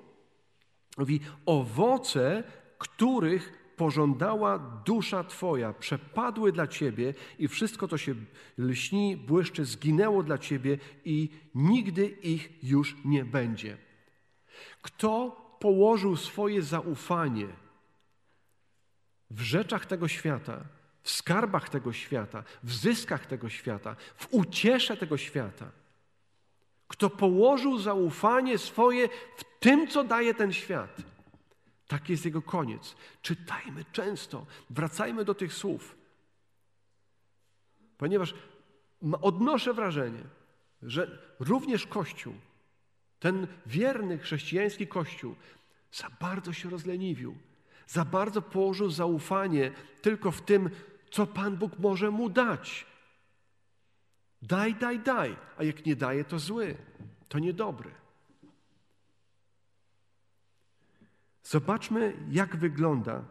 mówi 0.98 1.20
owoce, 1.46 2.44
których 2.78 3.72
pożądała 3.76 4.58
dusza 4.58 5.24
Twoja, 5.24 5.72
przepadły 5.72 6.52
dla 6.52 6.66
Ciebie 6.66 7.14
i 7.38 7.48
wszystko 7.48 7.88
to 7.88 7.98
się 7.98 8.14
lśni, 8.58 9.16
błyszczy, 9.16 9.64
zginęło 9.64 10.22
dla 10.22 10.38
Ciebie 10.38 10.78
i 11.04 11.30
nigdy 11.54 12.06
ich 12.06 12.64
już 12.64 12.96
nie 13.04 13.24
będzie. 13.24 13.76
Kto 14.82 15.36
położył 15.60 16.16
swoje 16.16 16.62
zaufanie 16.62 17.48
w 19.30 19.40
rzeczach 19.40 19.86
tego 19.86 20.08
świata, 20.08 20.75
w 21.06 21.10
skarbach 21.10 21.68
tego 21.68 21.92
świata, 21.92 22.44
w 22.62 22.74
zyskach 22.74 23.26
tego 23.26 23.48
świata, 23.48 23.96
w 24.16 24.26
uciesze 24.30 24.96
tego 24.96 25.16
świata. 25.16 25.70
Kto 26.88 27.10
położył 27.10 27.78
zaufanie 27.78 28.58
swoje 28.58 29.08
w 29.36 29.44
tym, 29.60 29.88
co 29.88 30.04
daje 30.04 30.34
ten 30.34 30.52
świat. 30.52 30.96
Tak 31.86 32.10
jest 32.10 32.24
jego 32.24 32.42
koniec. 32.42 32.96
Czytajmy 33.22 33.84
często, 33.92 34.46
wracajmy 34.70 35.24
do 35.24 35.34
tych 35.34 35.54
słów. 35.54 35.96
Ponieważ 37.98 38.34
odnoszę 39.22 39.74
wrażenie, 39.74 40.22
że 40.82 41.18
również 41.40 41.86
Kościół, 41.86 42.34
ten 43.18 43.46
wierny 43.66 44.18
chrześcijański 44.18 44.86
Kościół, 44.86 45.34
za 45.92 46.10
bardzo 46.20 46.52
się 46.52 46.70
rozleniwił, 46.70 47.36
za 47.86 48.04
bardzo 48.04 48.42
położył 48.42 48.90
zaufanie 48.90 49.72
tylko 50.02 50.30
w 50.30 50.42
tym, 50.42 50.70
co 51.10 51.26
Pan 51.26 51.56
Bóg 51.56 51.78
może 51.78 52.10
mu 52.10 52.30
dać. 52.30 52.86
Daj, 54.42 54.74
daj, 54.74 55.00
daj, 55.00 55.36
a 55.58 55.64
jak 55.64 55.86
nie 55.86 55.96
daje, 55.96 56.24
to 56.24 56.38
zły, 56.38 56.76
to 57.28 57.38
niedobry. 57.38 57.90
Zobaczmy, 61.42 62.16
jak 62.30 62.56
wygląda 62.56 63.24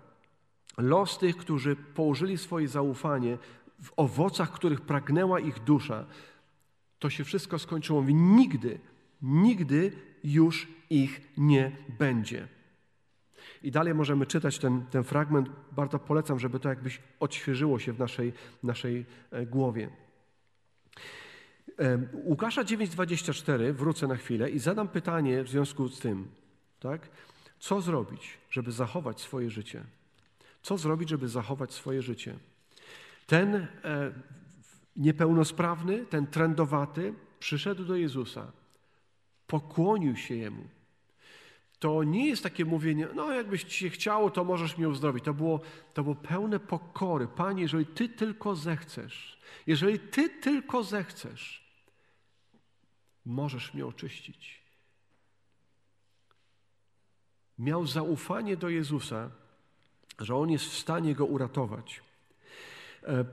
los 0.77 1.17
tych, 1.17 1.37
którzy 1.37 1.75
położyli 1.75 2.37
swoje 2.37 2.67
zaufanie 2.67 3.37
w 3.81 3.91
owocach, 3.95 4.51
których 4.51 4.81
pragnęła 4.81 5.39
ich 5.39 5.59
dusza. 5.59 6.05
To 6.99 7.09
się 7.09 7.23
wszystko 7.23 7.59
skończyło. 7.59 8.01
Mówi, 8.01 8.15
nigdy, 8.15 8.79
nigdy 9.21 9.91
już 10.23 10.67
ich 10.89 11.21
nie 11.37 11.71
będzie. 11.99 12.47
I 13.65 13.71
dalej 13.71 13.93
możemy 13.93 14.25
czytać 14.25 14.59
ten, 14.59 14.85
ten 14.85 15.03
fragment. 15.03 15.49
Bardzo 15.71 15.99
polecam, 15.99 16.39
żeby 16.39 16.59
to 16.59 16.69
jakbyś 16.69 17.01
odświeżyło 17.19 17.79
się 17.79 17.93
w 17.93 17.99
naszej, 17.99 18.33
naszej 18.63 19.05
e, 19.31 19.45
głowie. 19.45 19.89
Łukasza 22.13 22.63
9:24 22.63 23.73
wrócę 23.73 24.07
na 24.07 24.15
chwilę 24.15 24.49
i 24.49 24.59
zadam 24.59 24.87
pytanie 24.87 25.43
w 25.43 25.49
związku 25.49 25.87
z 25.87 25.99
tym, 25.99 26.27
tak? 26.79 27.09
Co 27.59 27.81
zrobić, 27.81 28.37
żeby 28.49 28.71
zachować 28.71 29.21
swoje 29.21 29.49
życie? 29.49 29.83
Co 30.61 30.77
zrobić, 30.77 31.09
żeby 31.09 31.27
zachować 31.27 31.73
swoje 31.73 32.01
życie? 32.01 32.35
Ten 33.27 33.55
e, 33.55 33.67
niepełnosprawny, 34.95 36.05
ten 36.05 36.27
trendowaty 36.27 37.13
przyszedł 37.39 37.85
do 37.85 37.95
Jezusa, 37.95 38.51
pokłonił 39.47 40.15
się 40.15 40.35
Jemu, 40.35 40.63
to 41.85 42.03
nie 42.03 42.27
jest 42.27 42.43
takie 42.43 42.65
mówienie, 42.65 43.07
no 43.15 43.31
jakbyś 43.31 43.63
ci 43.63 43.77
się 43.77 43.89
chciało, 43.89 44.29
to 44.29 44.43
możesz 44.43 44.77
mnie 44.77 44.89
uzdrowić. 44.89 45.23
To 45.23 45.33
było, 45.33 45.59
to 45.93 46.03
było 46.03 46.15
pełne 46.15 46.59
pokory. 46.59 47.27
Panie, 47.27 47.61
jeżeli 47.61 47.85
Ty 47.85 48.09
tylko 48.09 48.55
zechcesz, 48.55 49.39
jeżeli 49.67 49.99
Ty 49.99 50.29
tylko 50.29 50.83
zechcesz, 50.83 51.63
możesz 53.25 53.73
mnie 53.73 53.85
oczyścić. 53.85 54.61
Miał 57.59 57.87
zaufanie 57.87 58.57
do 58.57 58.69
Jezusa, 58.69 59.31
że 60.19 60.35
On 60.35 60.51
jest 60.51 60.65
w 60.65 60.77
stanie 60.77 61.15
go 61.15 61.25
uratować. 61.25 62.01
E, 63.03 63.25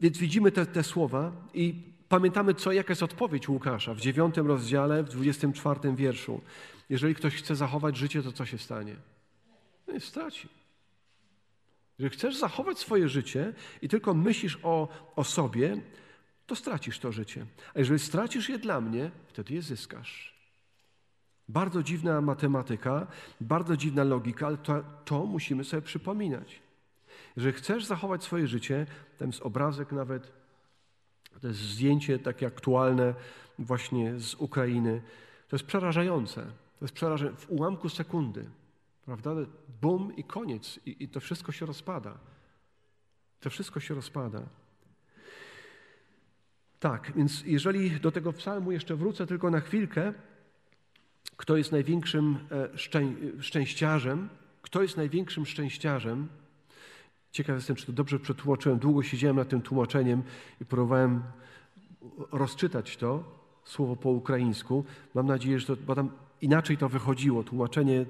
więc 0.00 0.18
widzimy 0.18 0.52
te, 0.52 0.66
te 0.66 0.84
słowa 0.84 1.32
i 1.54 1.92
Pamiętamy, 2.12 2.54
co, 2.54 2.72
jaka 2.72 2.92
jest 2.92 3.02
odpowiedź 3.02 3.48
Łukasza 3.48 3.94
w 3.94 4.00
dziewiątym 4.00 4.46
rozdziale, 4.46 5.02
w 5.02 5.08
dwudziestym 5.08 5.52
czwartym 5.52 5.96
wierszu. 5.96 6.40
Jeżeli 6.88 7.14
ktoś 7.14 7.34
chce 7.34 7.56
zachować 7.56 7.96
życie, 7.96 8.22
to 8.22 8.32
co 8.32 8.46
się 8.46 8.58
stanie? 8.58 8.96
No 9.86 9.94
jest 9.94 10.06
straci. 10.06 10.48
Jeżeli 11.98 12.16
chcesz 12.16 12.36
zachować 12.36 12.78
swoje 12.78 13.08
życie 13.08 13.52
i 13.82 13.88
tylko 13.88 14.14
myślisz 14.14 14.58
o, 14.62 14.88
o 15.16 15.24
sobie, 15.24 15.76
to 16.46 16.56
stracisz 16.56 16.98
to 16.98 17.12
życie. 17.12 17.46
A 17.74 17.78
jeżeli 17.78 17.98
stracisz 17.98 18.48
je 18.48 18.58
dla 18.58 18.80
mnie, 18.80 19.10
wtedy 19.28 19.54
je 19.54 19.62
zyskasz. 19.62 20.34
Bardzo 21.48 21.82
dziwna 21.82 22.20
matematyka, 22.20 23.06
bardzo 23.40 23.76
dziwna 23.76 24.04
logika, 24.04 24.46
ale 24.46 24.56
to, 24.56 24.84
to 25.04 25.26
musimy 25.26 25.64
sobie 25.64 25.82
przypominać. 25.82 26.60
Jeżeli 27.36 27.56
chcesz 27.56 27.84
zachować 27.84 28.24
swoje 28.24 28.46
życie, 28.46 28.86
ten 29.18 29.28
jest 29.28 29.42
obrazek 29.42 29.92
nawet 29.92 30.41
to 31.40 31.48
jest 31.48 31.60
zdjęcie 31.60 32.18
takie 32.18 32.46
aktualne 32.46 33.14
właśnie 33.58 34.20
z 34.20 34.34
Ukrainy. 34.34 35.02
To 35.48 35.56
jest 35.56 35.66
przerażające. 35.66 36.42
To 36.78 36.84
jest 36.84 36.94
przerażające. 36.94 37.46
W 37.46 37.50
ułamku 37.50 37.88
sekundy, 37.88 38.50
prawda? 39.04 39.30
Bum 39.80 40.16
i 40.16 40.24
koniec. 40.24 40.80
I, 40.86 41.04
I 41.04 41.08
to 41.08 41.20
wszystko 41.20 41.52
się 41.52 41.66
rozpada. 41.66 42.18
To 43.40 43.50
wszystko 43.50 43.80
się 43.80 43.94
rozpada. 43.94 44.42
Tak, 46.80 47.12
więc 47.16 47.42
jeżeli 47.46 48.00
do 48.00 48.12
tego 48.12 48.32
psalmu 48.32 48.72
jeszcze 48.72 48.96
wrócę 48.96 49.26
tylko 49.26 49.50
na 49.50 49.60
chwilkę, 49.60 50.12
kto 51.36 51.56
jest 51.56 51.72
największym 51.72 52.38
e, 52.50 52.78
szczę 52.78 53.02
szczęściarzem? 53.40 54.28
Kto 54.62 54.82
jest 54.82 54.96
największym 54.96 55.46
szczęściarzem? 55.46 56.28
Ciekaw 57.32 57.56
jestem, 57.56 57.76
czy 57.76 57.86
to 57.86 57.92
dobrze 57.92 58.18
przetłumaczyłem. 58.18 58.78
Długo 58.78 59.02
siedziałem 59.02 59.36
nad 59.36 59.48
tym 59.48 59.62
tłumaczeniem 59.62 60.22
i 60.60 60.64
próbowałem 60.64 61.22
rozczytać 62.32 62.96
to, 62.96 63.24
słowo 63.64 63.96
po 63.96 64.10
ukraińsku. 64.10 64.84
Mam 65.14 65.26
nadzieję, 65.26 65.60
że 65.60 65.66
to, 65.66 65.76
bo 65.76 65.94
tam 65.94 66.10
inaczej 66.40 66.76
to 66.78 66.88
wychodziło. 66.88 67.44
Tłumaczenie 67.44 68.06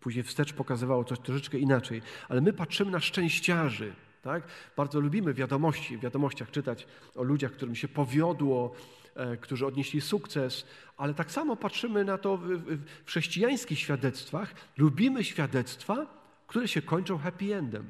później 0.00 0.24
wstecz 0.24 0.52
pokazywało 0.52 1.04
coś 1.04 1.18
troszeczkę 1.18 1.58
inaczej. 1.58 2.02
Ale 2.28 2.40
my 2.40 2.52
patrzymy 2.52 2.90
na 2.90 3.00
szczęściarzy. 3.00 3.92
Tak? 4.22 4.42
Bardzo 4.76 5.00
lubimy 5.00 5.34
wiadomości, 5.34 5.96
w 5.96 6.00
wiadomościach 6.00 6.50
czytać 6.50 6.86
o 7.14 7.22
ludziach, 7.22 7.52
którym 7.52 7.74
się 7.74 7.88
powiodło, 7.88 8.72
e, 9.14 9.36
którzy 9.36 9.66
odnieśli 9.66 10.00
sukces, 10.00 10.66
ale 10.96 11.14
tak 11.14 11.30
samo 11.30 11.56
patrzymy 11.56 12.04
na 12.04 12.18
to 12.18 12.36
w, 12.36 12.46
w, 12.46 12.78
w 13.04 13.06
chrześcijańskich 13.06 13.78
świadectwach. 13.78 14.54
Lubimy 14.76 15.24
świadectwa, 15.24 16.06
które 16.46 16.68
się 16.68 16.82
kończą 16.82 17.18
happy 17.18 17.56
endem. 17.56 17.84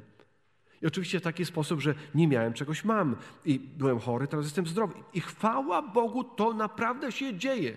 I 0.83 0.87
oczywiście 0.87 1.21
w 1.21 1.23
taki 1.23 1.45
sposób, 1.45 1.81
że 1.81 1.95
nie 2.15 2.29
miałem 2.29 2.53
czegoś, 2.53 2.85
mam. 2.85 3.17
I 3.45 3.59
byłem 3.59 3.99
chory, 3.99 4.27
teraz 4.27 4.47
jestem 4.47 4.67
zdrowy. 4.67 4.95
I 5.13 5.21
chwała 5.21 5.83
Bogu, 5.83 6.25
to 6.25 6.55
naprawdę 6.55 7.13
się 7.13 7.35
dzieje. 7.35 7.77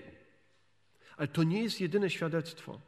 Ale 1.18 1.28
to 1.28 1.44
nie 1.44 1.64
jest 1.64 1.82
jedyne 1.82 2.10
świadectwo. 2.10 2.80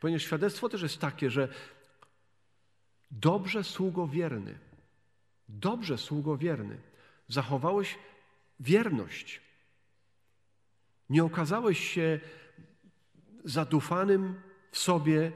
Ponieważ 0.00 0.22
świadectwo 0.22 0.68
też 0.68 0.82
jest 0.82 0.98
takie, 0.98 1.30
że 1.30 1.48
dobrze 3.10 3.64
sługo 3.64 4.06
wierny, 4.06 4.58
dobrze 5.48 5.98
sługo 5.98 6.36
wierny, 6.36 6.78
zachowałeś 7.28 7.98
wierność. 8.60 9.40
Nie 11.10 11.24
okazałeś 11.24 11.90
się 11.90 12.20
zadufanym 13.44 14.40
w 14.70 14.78
sobie 14.78 15.32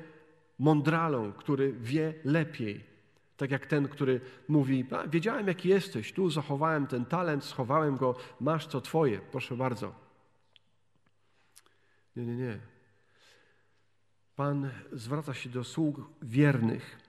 mądralą, 0.59 1.33
który 1.33 1.73
wie 1.73 2.15
lepiej. 2.25 2.96
Tak 3.37 3.51
jak 3.51 3.67
ten, 3.67 3.89
który 3.89 4.21
mówi: 4.49 4.85
Wiedziałem, 5.09 5.47
jaki 5.47 5.69
jesteś, 5.69 6.13
tu 6.13 6.31
zachowałem 6.31 6.87
ten 6.87 7.05
talent, 7.05 7.45
schowałem 7.45 7.97
go, 7.97 8.15
masz 8.41 8.67
co 8.67 8.81
twoje, 8.81 9.21
proszę 9.33 9.57
bardzo. 9.57 9.95
Nie, 12.17 12.27
nie, 12.27 12.37
nie. 12.37 12.59
Pan 14.37 14.71
zwraca 14.93 15.35
się 15.35 15.51
do 15.51 15.65
sług 15.65 16.01
wiernych. 16.23 17.07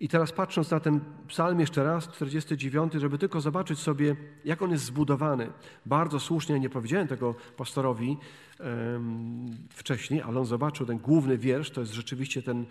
I 0.00 0.08
teraz 0.08 0.32
patrząc 0.32 0.70
na 0.70 0.80
ten 0.80 1.00
psalm 1.28 1.60
jeszcze 1.60 1.84
raz, 1.84 2.08
49, 2.08 2.92
żeby 2.92 3.18
tylko 3.18 3.40
zobaczyć 3.40 3.78
sobie, 3.78 4.16
jak 4.44 4.62
on 4.62 4.70
jest 4.70 4.84
zbudowany. 4.84 5.52
Bardzo 5.86 6.20
słusznie, 6.20 6.60
nie 6.60 6.70
powiedziałem 6.70 7.08
tego 7.08 7.34
pastorowi 7.56 8.16
um, 8.60 9.46
wcześniej, 9.70 10.22
ale 10.22 10.40
on 10.40 10.46
zobaczył 10.46 10.86
ten 10.86 10.98
główny 10.98 11.38
wiersz, 11.38 11.70
to 11.70 11.80
jest 11.80 11.92
rzeczywiście 11.92 12.42
ten 12.42 12.66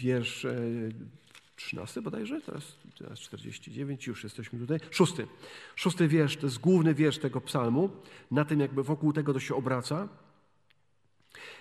wiersz 0.00 0.44
e, 0.44 0.54
13 1.56 2.02
bodajże, 2.02 2.40
teraz, 2.40 2.76
teraz 2.98 3.20
49, 3.20 4.06
już 4.06 4.24
jesteśmy 4.24 4.58
tutaj. 4.58 4.78
Szósty. 4.90 5.26
Szósty 5.76 6.08
wiersz, 6.08 6.36
to 6.36 6.46
jest 6.46 6.58
główny 6.58 6.94
wiersz 6.94 7.18
tego 7.18 7.40
psalmu. 7.40 7.90
Na 8.30 8.44
tym 8.44 8.60
jakby 8.60 8.82
wokół 8.82 9.12
tego 9.12 9.32
to 9.32 9.40
się 9.40 9.54
obraca. 9.54 10.08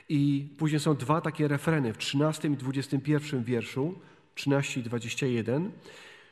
I 0.10 0.50
później 0.58 0.80
są 0.80 0.96
dwa 0.96 1.22
takie 1.22 1.48
refreny 1.48 1.94
w 1.94 1.98
13 1.98 2.48
i 2.48 2.58
21 2.58 3.44
wierszu, 3.44 4.00
13 4.36 4.80
i 4.80 4.84
21. 4.84 5.72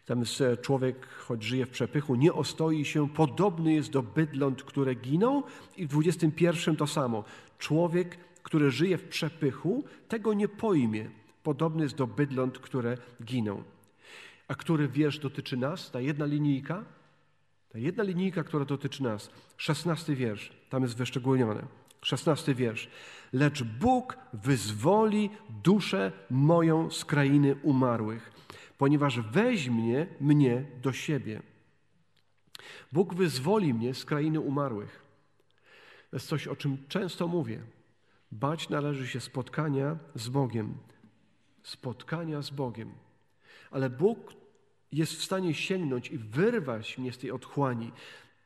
Tam 0.06 0.20
jest 0.20 0.42
e, 0.42 0.58
człowiek, 0.58 1.08
choć 1.08 1.44
żyje 1.44 1.66
w 1.66 1.70
przepychu, 1.70 2.16
nie 2.16 2.34
ostoi 2.34 2.86
się, 2.86 3.10
podobny 3.10 3.74
jest 3.74 3.90
do 3.90 4.04
bydląt, 4.04 4.64
które 4.64 4.96
giną. 4.96 5.44
I 5.78 5.86
w 5.86 5.90
21 5.90 6.76
to 6.76 6.88
samo. 6.88 7.24
Człowiek, 7.58 8.18
który 8.44 8.72
żyje 8.72 8.98
w 8.98 9.04
przepychu, 9.04 9.84
tego 10.08 10.34
nie 10.34 10.48
pojmie. 10.48 11.10
Podobny 11.48 11.84
jest 11.84 11.96
do 11.96 12.08
bydląt, 12.08 12.60
które 12.60 12.98
giną. 13.24 13.64
A 14.48 14.56
który 14.56 14.88
wiersz 14.88 15.20
dotyczy 15.20 15.58
nas? 15.58 15.92
Ta 15.92 16.00
jedna 16.02 16.26
linijka? 16.26 16.84
Ta 17.70 17.80
jedna 17.80 18.04
linijka, 18.04 18.44
która 18.44 18.66
dotyczy 18.66 19.04
nas. 19.04 19.30
Szesnasty 19.58 20.16
wiersz, 20.16 20.52
tam 20.70 20.84
jest 20.84 20.98
wyszczególnione. 20.98 21.68
Szesnasty 22.02 22.56
wiersz. 22.56 22.90
Lecz 23.34 23.64
Bóg 23.64 24.18
wyzwoli 24.34 25.30
duszę 25.64 26.12
moją 26.30 26.92
z 26.92 27.06
krainy 27.06 27.56
umarłych, 27.64 28.32
ponieważ 28.78 29.20
weźmie 29.20 30.08
mnie 30.22 30.66
do 30.82 30.94
siebie. 30.94 31.42
Bóg 32.92 33.14
wyzwoli 33.14 33.74
mnie 33.74 33.94
z 33.94 34.06
krainy 34.06 34.40
umarłych. 34.40 35.02
To 36.10 36.16
jest 36.16 36.28
coś, 36.28 36.48
o 36.48 36.56
czym 36.56 36.78
często 36.88 37.28
mówię. 37.28 37.62
Bać 38.32 38.70
należy 38.70 39.08
się 39.08 39.20
spotkania 39.20 39.98
z 40.16 40.30
Bogiem. 40.30 40.78
Spotkania 41.68 42.42
z 42.42 42.50
Bogiem. 42.50 42.92
Ale 43.72 43.90
Bóg 43.90 44.34
jest 44.92 45.14
w 45.14 45.24
stanie 45.24 45.54
sięgnąć 45.54 46.10
i 46.10 46.18
wyrwać 46.18 46.98
mnie 46.98 47.14
z 47.14 47.18
tej 47.18 47.32
otchłani, 47.32 47.92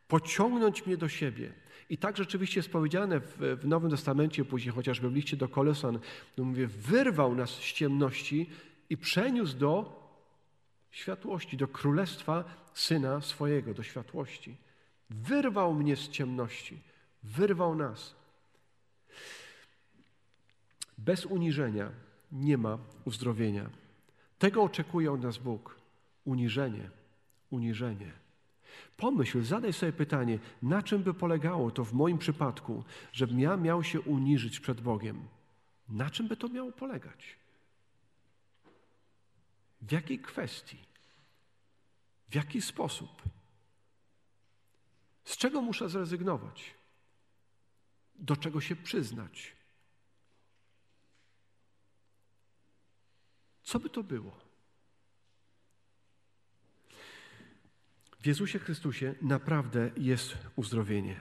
pociągnąć 0.08 0.86
mnie 0.86 0.98
do 0.98 1.10
siebie. 1.10 1.54
I 1.90 1.98
tak 1.98 2.18
rzeczywiście 2.18 2.60
jest 2.60 2.70
powiedziane 2.70 3.20
w, 3.20 3.38
w 3.62 3.68
Nowym 3.68 3.92
Testamencie, 3.92 4.46
później 4.46 4.76
chociażby 4.76 5.10
w 5.10 5.14
liście 5.14 5.38
do 5.38 5.50
Kolosan, 5.50 6.00
no 6.38 6.44
mówię, 6.44 6.68
wyrwał 6.68 7.36
nas 7.36 7.50
z 7.50 7.74
ciemności 7.74 8.50
i 8.90 8.98
przeniósł 8.98 9.58
do 9.58 10.02
światłości, 10.92 11.58
do 11.58 11.68
królestwa 11.68 12.44
Syna 12.74 13.22
swojego, 13.22 13.74
do 13.74 13.84
światłości. 13.84 14.58
Wyrwał 15.10 15.74
mnie 15.74 15.96
z 15.96 16.10
ciemności, 16.10 16.82
wyrwał 17.24 17.76
nas. 17.76 18.16
Bez 20.98 21.26
uniżenia 21.26 21.92
nie 22.32 22.58
ma 22.58 22.78
uzdrowienia. 23.06 23.70
Tego 24.40 24.64
oczekuje 24.64 25.12
od 25.12 25.22
nas 25.22 25.38
Bóg. 25.38 25.80
Uniżenie, 26.26 26.90
uniżenie. 27.50 28.12
Pomyśl, 28.98 29.44
zadaj 29.44 29.74
sobie 29.74 29.94
pytanie, 29.94 30.40
na 30.62 30.84
czym 30.84 31.04
by 31.04 31.14
polegało 31.14 31.72
to 31.72 31.86
w 31.86 31.94
moim 31.94 32.18
przypadku, 32.18 32.84
żebym 33.12 33.40
ja 33.40 33.58
miał 33.58 33.84
się 33.84 34.02
uniżyć 34.02 34.60
przed 34.60 34.82
Bogiem? 34.82 35.28
Na 35.90 36.10
czym 36.10 36.28
by 36.28 36.38
to 36.38 36.50
miało 36.50 36.72
polegać? 36.72 37.36
W 39.82 39.92
jakiej 39.92 40.20
kwestii? 40.20 40.78
W 42.30 42.36
jaki 42.36 42.62
sposób? 42.62 43.22
Z 45.26 45.38
czego 45.38 45.62
muszę 45.62 45.90
zrezygnować? 45.90 46.74
Do 48.16 48.36
czego 48.36 48.62
się 48.62 48.76
przyznać? 48.76 49.56
Co 53.72 53.80
by 53.80 53.90
to 53.90 54.04
było? 54.04 54.32
W 58.20 58.28
Jezusie 58.28 58.60
Chrystusie 58.60 59.16
naprawdę 59.22 59.92
jest 59.98 60.38
uzdrowienie. 60.56 61.20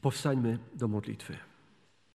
Powstańmy 0.00 0.58
do 0.74 0.88
modlitwy. 0.88 1.38